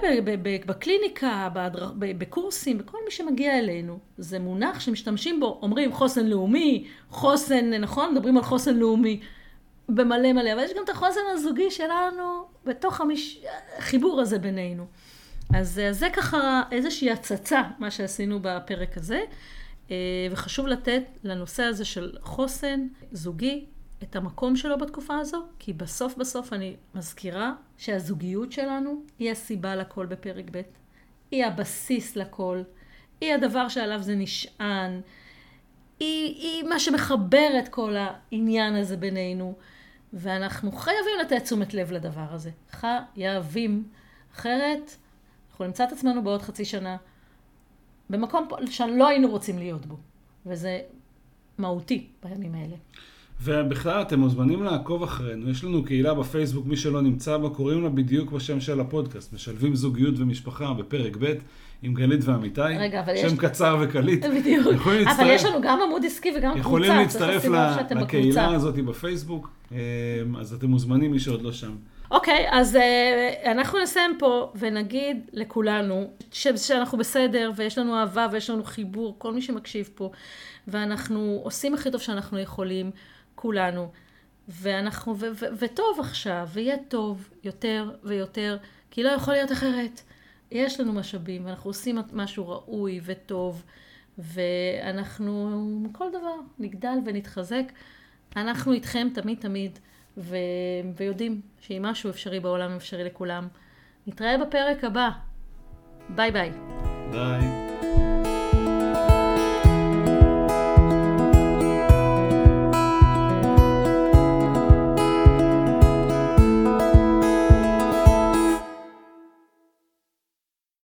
בקליניקה, 0.66 1.50
בקורסים, 1.98 2.78
בכל 2.78 2.98
מי 3.06 3.12
שמגיע 3.12 3.60
אלינו. 3.60 4.00
זה 4.18 4.40
מונח 4.40 4.80
שמשתמשים 4.80 5.40
בו, 5.40 5.60
אומרים 5.62 5.94
חוסן 5.94 6.26
לאומי, 6.26 6.88
חוסן, 7.10 7.74
נכון? 7.74 8.14
מדברים 8.14 8.38
על 8.38 8.44
חוסן 8.44 8.78
לאומי 8.78 9.20
במלא 9.90 10.34
מלא, 10.34 10.54
אבל 10.54 10.64
יש 10.64 10.74
גם 10.74 10.84
את 10.84 10.90
החוסן 10.90 11.20
הזוגי 11.34 11.72
שלנו 11.72 12.46
בתוך. 12.66 13.02
החיבור 13.78 14.22
הזה 14.22 14.40
בינינו. 14.40 14.86
אז 15.56 15.82
זה 15.92 16.10
ככה 16.14 16.62
איזושהי 16.72 17.12
הצצה, 17.12 17.62
מה 17.80 17.92
שעשינו 17.92 18.40
בפרק 18.42 18.98
הזה, 18.98 19.22
וחשוב 20.32 20.68
לתת 20.68 21.04
לנושא 21.24 21.64
הזה 21.64 21.86
של 21.86 22.12
חוסן 22.22 22.88
זוגי 23.12 23.66
את 24.04 24.16
המקום 24.16 24.56
שלו 24.56 24.78
בתקופה 24.78 25.18
הזו, 25.18 25.46
כי 25.60 25.74
בסוף 25.74 26.16
בסוף 26.16 26.54
אני 26.54 26.76
מזכירה 26.96 27.54
שהזוגיות 27.78 28.52
שלנו 28.52 29.02
היא 29.20 29.32
הסיבה 29.32 29.76
לכל 29.76 30.06
בפרק 30.06 30.46
ב', 30.52 30.62
היא 31.32 31.46
הבסיס 31.46 32.16
לכל, 32.16 32.62
היא 33.22 33.34
הדבר 33.34 33.70
שעליו 33.70 34.02
זה 34.02 34.16
נשען, 34.16 35.02
היא, 36.00 36.36
היא 36.36 36.64
מה 36.64 36.80
שמחבר 36.80 37.50
את 37.60 37.68
כל 37.68 37.96
העניין 37.98 38.76
הזה 38.76 38.98
בינינו, 38.98 39.56
ואנחנו 40.14 40.72
חייבים 40.72 41.14
לתת 41.22 41.44
תשומת 41.44 41.74
לב 41.74 41.92
לדבר 41.92 42.28
הזה. 42.30 42.52
חייבים. 42.72 43.90
אחרת, 44.34 44.96
אנחנו 45.52 45.66
נמצא 45.66 45.84
את 45.84 45.92
עצמנו 45.92 46.24
בעוד 46.24 46.42
חצי 46.42 46.66
שנה 46.66 46.98
במקום 48.10 48.48
שלא 48.70 49.08
היינו 49.08 49.30
רוצים 49.30 49.58
להיות 49.58 49.86
בו, 49.86 49.98
וזה 50.46 50.82
מהותי 51.58 52.08
בימים 52.24 52.56
האלה. 52.56 52.76
ובכלל 53.44 54.02
אתם 54.02 54.20
מוזמנים 54.20 54.64
לעקוב 54.64 55.04
אחרינו, 55.04 55.50
יש 55.50 55.64
לנו 55.64 55.84
קהילה 55.86 56.14
בפייסבוק, 56.14 56.66
מי 56.66 56.78
שלא 56.78 57.02
נמצא 57.02 57.38
בה, 57.38 57.50
קוראים 57.50 57.84
לה 57.84 57.90
בדיוק 57.90 58.32
בשם 58.32 58.60
של 58.60 58.80
הפודקאסט, 58.80 59.34
משלבים 59.34 59.76
זוגיות 59.76 60.16
ומשפחה 60.18 60.74
בפרק 60.74 61.18
ב' 61.20 61.34
עם 61.82 61.94
גלית 61.94 62.20
ועמיתי, 62.24 62.62
רגע, 62.62 63.00
אבל 63.00 63.18
שם 63.18 63.28
יש... 63.28 63.34
קצר 63.34 63.78
וקליט. 63.82 64.26
בדיוק, 64.26 64.68
אבל 64.68 64.94
להצטרף, 64.94 65.28
יש 65.30 65.46
לנו 65.46 65.62
גם 65.62 65.80
עמוד 65.82 66.06
עסקי 66.06 66.30
וגם 66.38 66.52
קבוצה, 66.52 66.60
יכולים 66.60 66.92
להצטרף 66.92 67.46
לקהילה 67.46 68.02
בקבוצה. 68.02 68.48
הזאת 68.48 68.76
בפייסבוק, 68.76 69.50
אז 70.40 70.54
אתם 70.54 70.68
מוזמנים 70.68 71.12
מי 71.12 71.20
שעוד 71.20 71.42
לא 71.42 71.52
שם. 71.52 71.76
אוקיי, 72.12 72.48
אז 72.52 72.76
uh, 72.76 73.48
אנחנו 73.48 73.80
נסיים 73.80 74.16
פה 74.20 74.52
ונגיד 74.56 75.18
לכולנו 75.34 76.10
ש- 76.32 76.48
שאנחנו 76.68 76.98
בסדר 76.98 77.52
ויש 77.56 77.78
לנו 77.78 77.96
אהבה 77.96 78.28
ויש 78.32 78.50
לנו 78.50 78.64
חיבור, 78.64 79.16
כל 79.18 79.34
מי 79.34 79.42
שמקשיב 79.42 79.90
פה, 79.96 80.12
ואנחנו 80.68 81.40
עושים 81.44 81.74
הכי 81.74 81.92
טוב 81.92 82.02
שאנחנו 82.02 82.40
יכולים, 82.40 82.92
כולנו, 83.42 83.92
ואנחנו, 84.48 85.20
ו- 85.20 85.32
ו- 85.36 85.46
וטוב 85.60 86.00
עכשיו, 86.00 86.50
ויהיה 86.54 86.76
טוב 86.88 87.30
יותר 87.44 87.92
ויותר, 88.04 88.58
כי 88.92 89.04
לא 89.04 89.10
יכול 89.10 89.34
להיות 89.34 89.52
אחרת. 89.52 90.02
יש 90.52 90.80
לנו 90.80 90.94
משאבים, 90.94 91.46
ואנחנו 91.46 91.70
עושים 91.70 91.98
משהו 92.14 92.50
ראוי 92.50 93.00
וטוב, 93.04 93.64
ואנחנו, 94.18 95.60
כל 95.92 96.10
דבר, 96.10 96.36
נגדל 96.60 96.98
ונתחזק. 97.06 97.64
אנחנו 98.36 98.74
איתכם 98.74 99.08
תמיד 99.14 99.40
תמיד, 99.40 99.80
ו... 100.18 100.36
ויודעים 100.96 101.42
שאם 101.60 101.82
משהו 101.86 102.10
אפשרי 102.10 102.40
בעולם, 102.40 102.76
אפשרי 102.76 103.04
לכולם. 103.04 103.48
נתראה 104.08 104.38
בפרק 104.38 104.84
הבא. 104.84 105.10
ביי 106.10 106.32
ביי. 106.32 106.52
ביי. 107.12 107.69